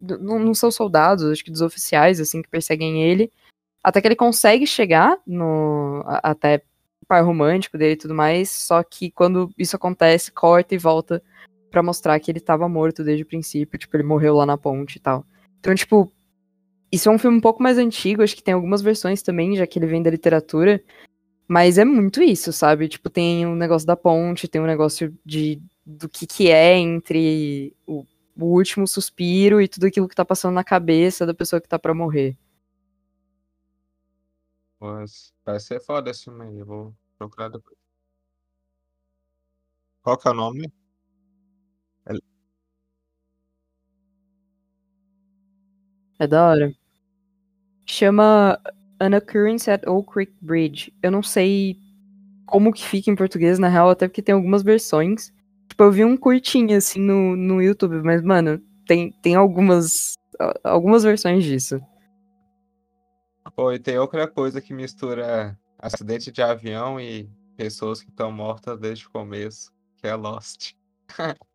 [0.00, 3.30] do não, não são soldados, acho que dos oficiais, assim, que perseguem ele.
[3.80, 6.02] Até que ele consegue chegar no.
[6.04, 6.64] até
[7.02, 8.50] o par romântico dele e tudo mais.
[8.50, 11.22] Só que quando isso acontece, corta e volta
[11.70, 13.78] pra mostrar que ele tava morto desde o princípio.
[13.78, 15.24] Tipo, ele morreu lá na ponte e tal.
[15.60, 16.12] Então, tipo,
[16.90, 19.66] isso é um filme um pouco mais antigo, acho que tem algumas versões também, já
[19.66, 20.82] que ele vem da literatura.
[21.48, 22.88] Mas é muito isso, sabe?
[22.88, 27.72] Tipo, tem o negócio da ponte, tem o negócio de do que que é entre
[27.86, 28.04] o,
[28.36, 31.78] o último suspiro e tudo aquilo que tá passando na cabeça da pessoa que tá
[31.78, 32.36] pra morrer.
[34.80, 37.76] Mas vai ser foda esse filme aí, eu vou procurar depois.
[40.02, 40.72] Qual que é o nome?
[46.18, 46.72] É da hora.
[47.86, 48.58] Chama
[49.00, 50.92] An Occurrence at Oak Creek Bridge.
[51.02, 51.76] Eu não sei
[52.46, 55.32] como que fica em português, na real, até porque tem algumas versões.
[55.68, 60.14] Tipo, eu vi um curtinho, assim, no, no YouTube, mas, mano, tem, tem algumas,
[60.64, 61.80] algumas versões disso.
[63.54, 68.78] Pô, e tem outra coisa que mistura acidente de avião e pessoas que estão mortas
[68.78, 70.74] desde o começo, que é Lost.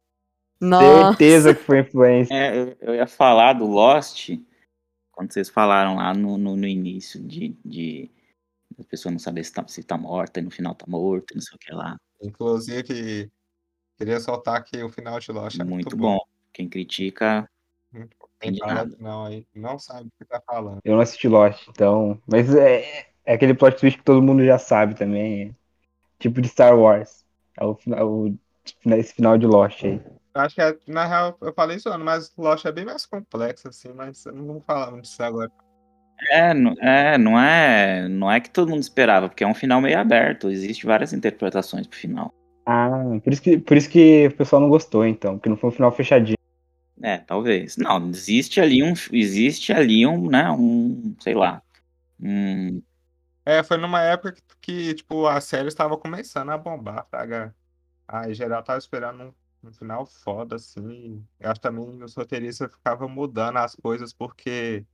[0.60, 1.08] Nossa.
[1.08, 2.34] Certeza que foi influência.
[2.34, 4.30] É, eu, eu ia falar do Lost,
[5.12, 8.12] quando vocês falaram lá no, no, no início de, de
[8.80, 11.42] a pessoa não saber se tá, se tá morta e no final tá morta, não
[11.42, 11.98] sei o que lá.
[12.22, 13.32] Inclusive,
[13.98, 16.20] queria soltar que o final de Lost é muito, Muito bom.
[16.54, 17.50] Quem critica,
[17.92, 18.16] Muito
[18.50, 18.96] nada.
[19.00, 20.80] não aí não sabe o que tá falando.
[20.84, 22.20] Eu não assisti Lost, então.
[22.26, 25.56] Mas é, é aquele plot twist que todo mundo já sabe também.
[26.18, 27.24] Tipo de Star Wars.
[27.60, 28.34] É o, fina- o,
[28.98, 30.02] esse final de Lost aí.
[30.34, 33.68] Eu Acho que, é- na real, eu falei isso, mas Lost é bem mais complexo,
[33.68, 35.52] assim, mas eu não vou falar muito disso agora.
[36.30, 39.82] É, não é, não é, não é que todo mundo esperava, porque é um final
[39.82, 42.32] meio aberto, existe várias interpretações pro final.
[42.66, 42.90] Ah,
[43.24, 45.36] por isso, que, por isso que o pessoal não gostou, então.
[45.36, 46.38] Porque não foi um final fechadinho.
[47.02, 47.78] É, talvez.
[47.78, 51.62] Não, existe ali um, existe ali um, né, um, sei lá,
[52.20, 52.82] um,
[53.46, 57.56] É, foi numa época que, que, tipo, a série estava começando a bombar, fraga.
[58.08, 59.34] Aí geral tava esperando
[59.64, 61.26] um, um final foda, assim.
[61.40, 64.86] Eu acho também os roteiristas ficavam mudando as coisas porque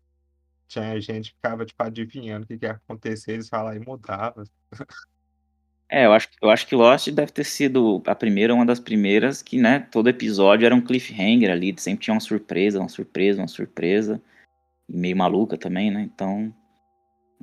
[0.68, 4.44] tinha gente que ficava, tipo, adivinhando o que que ia acontecer, eles falavam e mudava.
[5.90, 9.42] É, eu acho, eu acho que Lost deve ter sido a primeira, uma das primeiras
[9.42, 13.48] que, né, todo episódio era um cliffhanger ali, sempre tinha uma surpresa, uma surpresa, uma
[13.48, 14.22] surpresa,
[14.88, 16.54] meio maluca também, né, então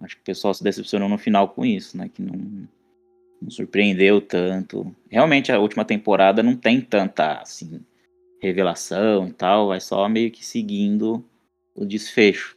[0.03, 2.69] acho que o pessoal se decepcionou no final com isso, né, que não,
[3.41, 4.95] não surpreendeu tanto.
[5.11, 7.81] Realmente a última temporada não tem tanta, assim,
[8.43, 11.25] revelação e tal, vai só meio que seguindo
[11.75, 12.55] o desfecho.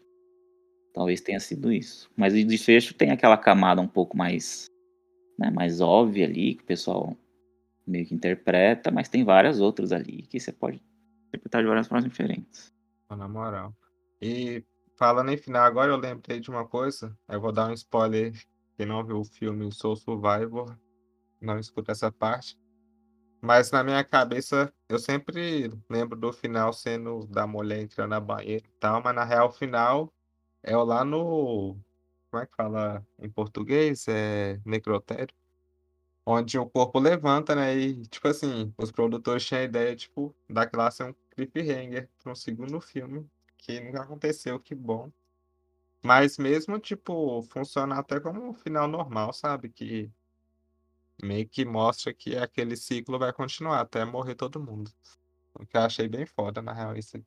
[0.94, 2.10] Talvez tenha sido isso.
[2.18, 4.68] Mas o desfecho tem aquela camada um pouco mais
[5.38, 7.16] né, mais óbvia ali, que o pessoal
[7.86, 10.84] meio que interpreta, mas tem várias outras ali que você pode
[11.28, 12.74] interpretar de várias formas diferentes.
[13.10, 13.74] Na moral.
[14.22, 14.64] E
[14.98, 17.18] falando em final, agora eu lembrei de uma coisa.
[17.30, 18.34] Eu vou dar um spoiler.
[18.76, 20.78] Quem não viu o filme Soul Survivor,
[21.42, 22.60] não escuta essa parte.
[23.42, 28.66] Mas na minha cabeça, eu sempre lembro do final sendo da mulher entrando na banheira
[28.66, 30.12] e tal, mas na real, o final
[30.64, 31.78] é lá no.
[32.30, 34.08] Como é que fala em português?
[34.08, 35.34] É necrotério.
[36.26, 37.76] Onde o corpo levanta, né?
[37.76, 42.32] E, tipo assim, os produtores tinham a ideia, tipo, daquilo lá ser um cliffhanger para
[42.34, 43.26] um segundo filme,
[43.58, 45.12] que nunca aconteceu, que bom.
[46.04, 49.70] Mas mesmo, tipo, funciona até como um final normal, sabe?
[49.70, 50.12] Que
[51.22, 54.92] meio que mostra que aquele ciclo vai continuar até morrer todo mundo.
[55.54, 57.26] O que eu achei bem foda, na real, isso aí.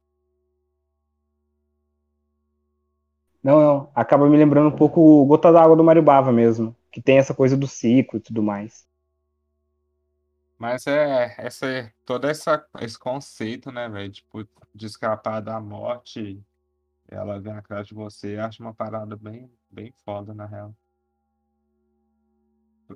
[3.43, 3.91] Não, não.
[3.95, 6.76] Acaba me lembrando um pouco o Gota d'Água do Mario Bava mesmo.
[6.91, 8.86] Que tem essa coisa do ciclo e tudo mais.
[10.59, 14.12] Mas é essa, todo essa, esse conceito, né, velho?
[14.12, 16.38] Tipo, de escapar da morte,
[17.09, 20.74] ela vem atrás de você, acho uma parada bem, bem foda, na real.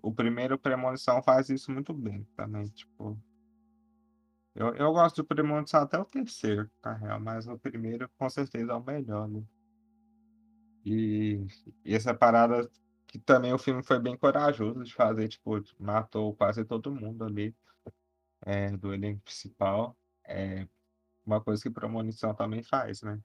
[0.03, 3.19] O primeiro Premonição faz isso muito bem também, tipo.
[4.55, 8.73] Eu, eu gosto do Premonição até o terceiro, na real, mas o primeiro com certeza
[8.73, 9.43] é o melhor, né?
[10.85, 11.47] E,
[11.85, 12.71] e essa parada
[13.07, 17.55] que também o filme foi bem corajoso de fazer, tipo, matou quase todo mundo ali
[18.45, 19.97] é, do elenco principal.
[20.27, 20.67] É
[21.25, 23.19] uma coisa que Premonição também faz, né?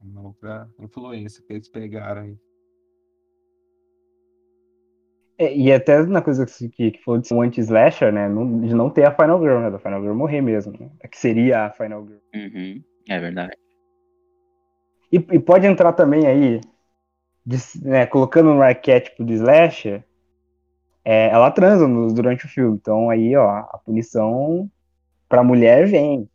[0.00, 2.38] Uma outra influência que eles pegaram aí.
[5.38, 8.28] É, e até na coisa que, que, que falou de ser um anti-slasher, né?
[8.28, 9.70] Não, de não ter a Final Girl, né?
[9.70, 10.72] Da Final Girl morrer mesmo.
[10.78, 10.90] Né?
[11.08, 12.20] Que seria a Final Girl.
[12.34, 13.56] Uhum, é verdade.
[15.12, 16.60] E, e pode entrar também aí,
[17.44, 20.02] de- né, colocando no arquétipo do slasher,
[21.04, 22.76] é, ela transa no- durante o filme.
[22.80, 24.70] Então aí, ó, a punição
[25.28, 26.28] pra mulher vem.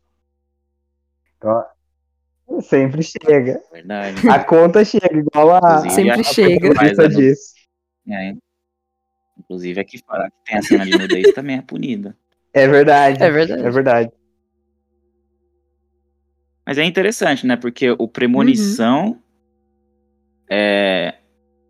[1.36, 1.64] Então,
[2.62, 3.60] sempre chega.
[3.72, 4.28] Verdade.
[4.28, 5.58] A conta chega, igual a.
[5.58, 6.68] Inclusive, Sempre a- chega.
[7.04, 7.54] A disso.
[8.10, 8.34] É,
[9.38, 12.16] inclusive aqui fala que tem a cena de nudez também é punida.
[12.52, 13.22] É verdade.
[13.22, 13.66] É verdade.
[13.66, 14.12] É verdade.
[16.68, 17.56] Mas é interessante, né?
[17.56, 19.18] Porque o premonição
[20.50, 21.14] é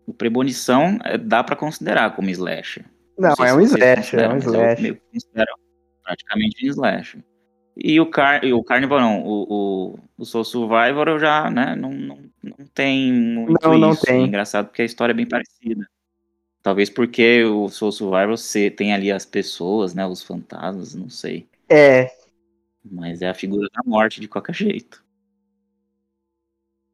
[0.04, 2.84] o premonição é, dá pra considerar como slasher.
[3.16, 4.82] Não, sei é se um slasher, é um slasher.
[4.82, 5.52] meio que considero
[6.02, 7.24] praticamente um slasher.
[7.76, 11.92] E o, Car o Carnival não, o, o, o Soul Survivor eu já, né, não,
[11.92, 14.04] não, não tem muito Não, não isso.
[14.04, 14.22] tem.
[14.22, 15.88] É engraçado porque a história é bem parecida.
[16.60, 21.46] Talvez porque o Soul Survivor você tem ali as pessoas, né, os fantasmas, não sei.
[21.68, 22.10] É,
[22.84, 25.04] Mas é a figura da morte de qualquer jeito.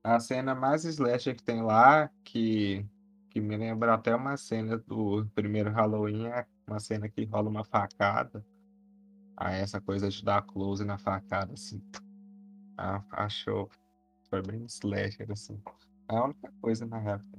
[0.03, 2.85] A cena mais slasher que tem lá, que,
[3.31, 7.65] que me lembra até uma cena do primeiro Halloween, é uma cena que rola uma
[7.65, 8.45] facada.
[9.37, 11.83] Aí essa coisa de dar close na facada, assim.
[12.77, 13.71] Ah, achou.
[14.29, 15.59] Foi bem slasher, assim.
[16.11, 17.39] É a única coisa na época.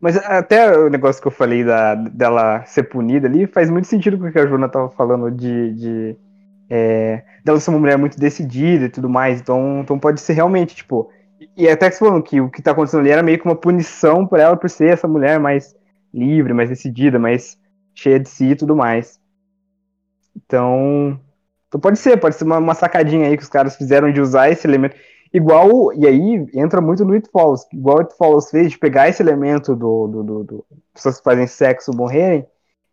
[0.00, 4.18] Mas até o negócio que eu falei da, dela ser punida ali faz muito sentido
[4.18, 6.16] com o que a Juna tava falando de, de
[6.70, 9.40] é, dela ser uma mulher muito decidida e tudo mais.
[9.40, 11.10] Então, então pode ser realmente, tipo.
[11.56, 14.26] E até que falando que o que tá acontecendo ali era meio que uma punição
[14.26, 15.74] pra ela por ser essa mulher mais
[16.14, 17.58] livre, mais decidida, mais
[17.94, 19.18] cheia de si e tudo mais.
[20.36, 21.18] Então.
[21.66, 24.50] Então pode ser, pode ser uma, uma sacadinha aí que os caras fizeram de usar
[24.50, 24.96] esse elemento.
[25.32, 29.08] Igual, e aí entra muito no It Follows, igual o It Follows fez de pegar
[29.08, 32.44] esse elemento do, do, do, do pessoas que fazem sexo morrerem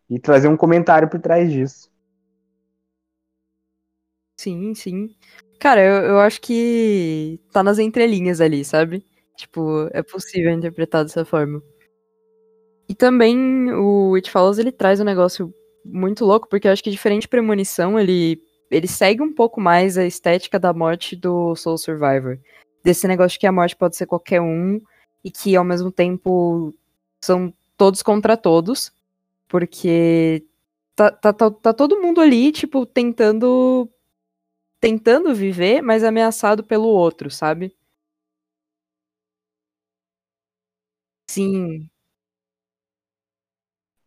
[0.08, 1.90] e trazer um comentário por trás disso.
[4.38, 5.14] Sim, sim.
[5.58, 9.04] Cara, eu, eu acho que tá nas entrelinhas ali, sabe?
[9.36, 11.62] Tipo, é possível interpretar dessa forma.
[12.88, 15.52] E também o It Follows, ele traz um negócio
[15.84, 20.06] muito louco, porque eu acho que diferente Premonição, ele, ele segue um pouco mais a
[20.06, 22.38] estética da morte do Soul Survivor.
[22.82, 24.80] Desse negócio que a morte pode ser qualquer um
[25.22, 26.74] e que ao mesmo tempo
[27.22, 28.90] são todos contra todos,
[29.48, 30.44] porque
[30.96, 33.88] tá, tá, tá, tá todo mundo ali, tipo, tentando
[34.80, 37.76] tentando viver, mas ameaçado pelo outro, sabe?
[41.30, 41.90] Sim,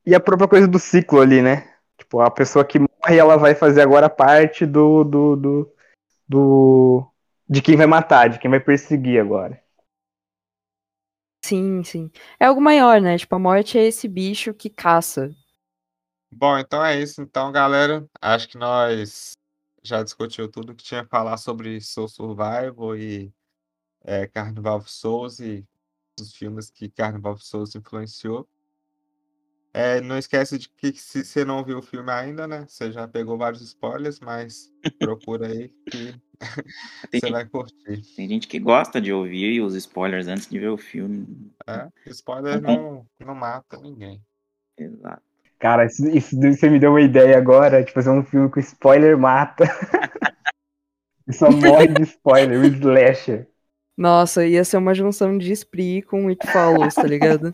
[0.05, 1.73] E a própria coisa do ciclo ali, né?
[1.97, 5.73] Tipo, a pessoa que morre, ela vai fazer agora parte do, do, do,
[6.29, 7.07] do
[7.49, 9.61] de quem vai matar, de quem vai perseguir agora.
[11.43, 12.11] sim, sim.
[12.39, 13.17] É algo maior, né?
[13.17, 15.29] Tipo, a morte é esse bicho que caça.
[16.31, 17.21] Bom, então é isso.
[17.21, 19.33] Então, galera, acho que nós
[19.83, 23.33] já discutiu tudo que tinha a falar sobre Soul Survival e
[24.03, 25.65] é, Carnival of Souls e
[26.19, 28.47] os filmes que Carnival of Souls influenciou.
[29.73, 32.65] É, não esquece de que se você não viu o filme ainda, né?
[32.67, 34.69] Você já pegou vários spoilers, mas
[34.99, 36.13] procura aí que
[37.13, 38.01] você vai curtir.
[38.15, 41.51] tem gente que gosta de ouvir os spoilers antes de ver o filme.
[41.65, 44.21] É, spoiler não, não mata ninguém.
[44.77, 45.30] Exato.
[45.61, 49.15] Cara, isso, isso você me deu uma ideia agora de fazer um filme com spoiler
[49.15, 49.65] mata.
[51.27, 53.47] e só morre de spoiler, o slasher.
[53.95, 57.51] Nossa, ia ser uma junção de Spree com It Follows, tá ligado?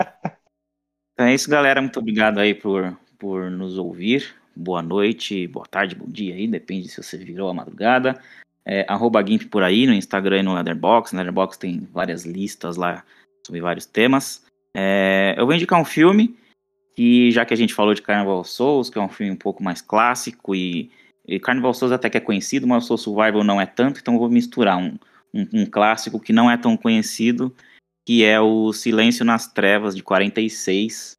[1.11, 1.81] Então é isso, galera.
[1.81, 4.33] Muito obrigado aí por, por nos ouvir.
[4.55, 8.17] Boa noite, boa tarde, bom dia aí, depende se você virou a madrugada.
[8.65, 11.13] É, arroba Gimp por aí no Instagram e no Letterboxd.
[11.13, 13.03] No Letterboxd tem várias listas lá
[13.45, 14.45] sobre vários temas.
[14.73, 16.37] É, eu vou indicar um filme
[16.97, 19.61] que, já que a gente falou de Carnival Souls, que é um filme um pouco
[19.61, 20.89] mais clássico e,
[21.27, 24.15] e Carnival Souls até que é conhecido, mas o Soul Survival não é tanto, então
[24.15, 24.97] eu vou misturar um,
[25.31, 27.55] um, um clássico que não é tão conhecido,
[28.03, 31.11] que é o Silêncio nas Trevas, de 46.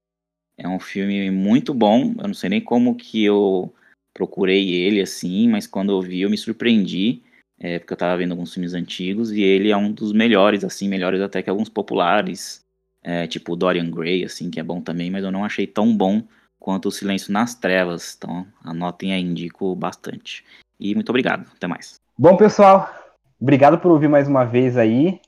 [0.59, 3.73] É um filme muito bom, eu não sei nem como que eu
[4.13, 7.23] procurei ele assim, mas quando eu vi eu me surpreendi,
[7.57, 10.89] é, porque eu tava vendo alguns filmes antigos, e ele é um dos melhores, assim,
[10.89, 12.67] melhores até que alguns populares,
[13.03, 16.23] é, tipo Dorian Gray, assim, que é bom também, mas eu não achei tão bom
[16.59, 20.45] quanto o Silêncio nas Trevas, então anotem aí, indico bastante.
[20.79, 21.95] E muito obrigado, até mais.
[22.17, 22.93] Bom, pessoal,
[23.41, 25.21] obrigado por ouvir mais uma vez aí.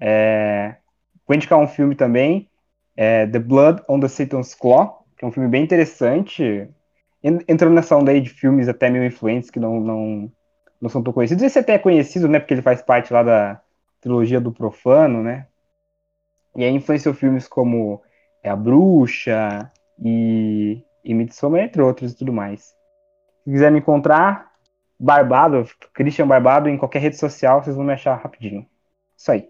[0.00, 0.76] É,
[1.26, 2.48] Vou indicar um filme também,
[2.96, 6.68] é The Blood on the Satan's Claw, que é um filme bem interessante,
[7.22, 10.32] en- entrando nessa onda aí de filmes até meio influentes que não, não,
[10.80, 11.42] não são tão conhecidos.
[11.42, 13.60] Esse até é conhecido, né, porque ele faz parte lá da
[14.02, 15.46] trilogia do Profano, né,
[16.56, 18.02] e aí influenciou filmes como
[18.42, 19.70] é, A Bruxa
[20.02, 22.74] e, e Midsommar, entre outros e tudo mais.
[23.44, 24.52] Se quiser me encontrar,
[24.98, 28.66] Barbado, Christian Barbado, em qualquer rede social, vocês vão me achar rapidinho.
[29.16, 29.48] Isso aí.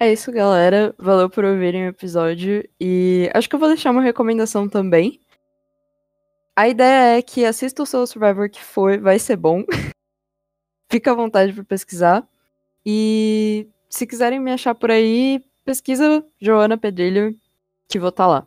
[0.00, 0.94] É isso, galera.
[0.98, 2.68] Valeu por ouvirem o episódio.
[2.80, 5.20] E acho que eu vou deixar uma recomendação também.
[6.56, 9.62] A ideia é que assista o Soul Survivor que for, vai ser bom.
[10.90, 12.28] Fica à vontade para pesquisar.
[12.84, 17.36] E se quiserem me achar por aí, pesquisa Joana Pedrilho,
[17.88, 18.46] que vou estar lá.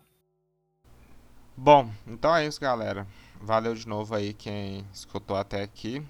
[1.56, 3.08] Bom, então é isso, galera.
[3.42, 6.06] Valeu de novo aí quem escutou até aqui.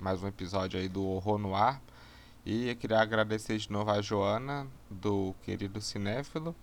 [0.00, 1.82] Mais um episódio aí do Horror no Ar.
[2.44, 6.54] E eu queria agradecer de novo a Joana, do querido Cinéfilo.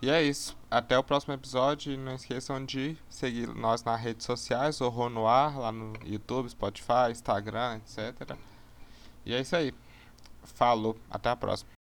[0.00, 0.56] E é isso.
[0.70, 1.92] Até o próximo episódio.
[1.92, 6.48] E não esqueçam de seguir nós nas redes sociais, Horror no Ar, lá no YouTube,
[6.48, 8.36] Spotify, Instagram, etc.
[9.24, 9.74] E é isso aí.
[10.42, 10.96] Falou.
[11.10, 11.75] Até a próxima.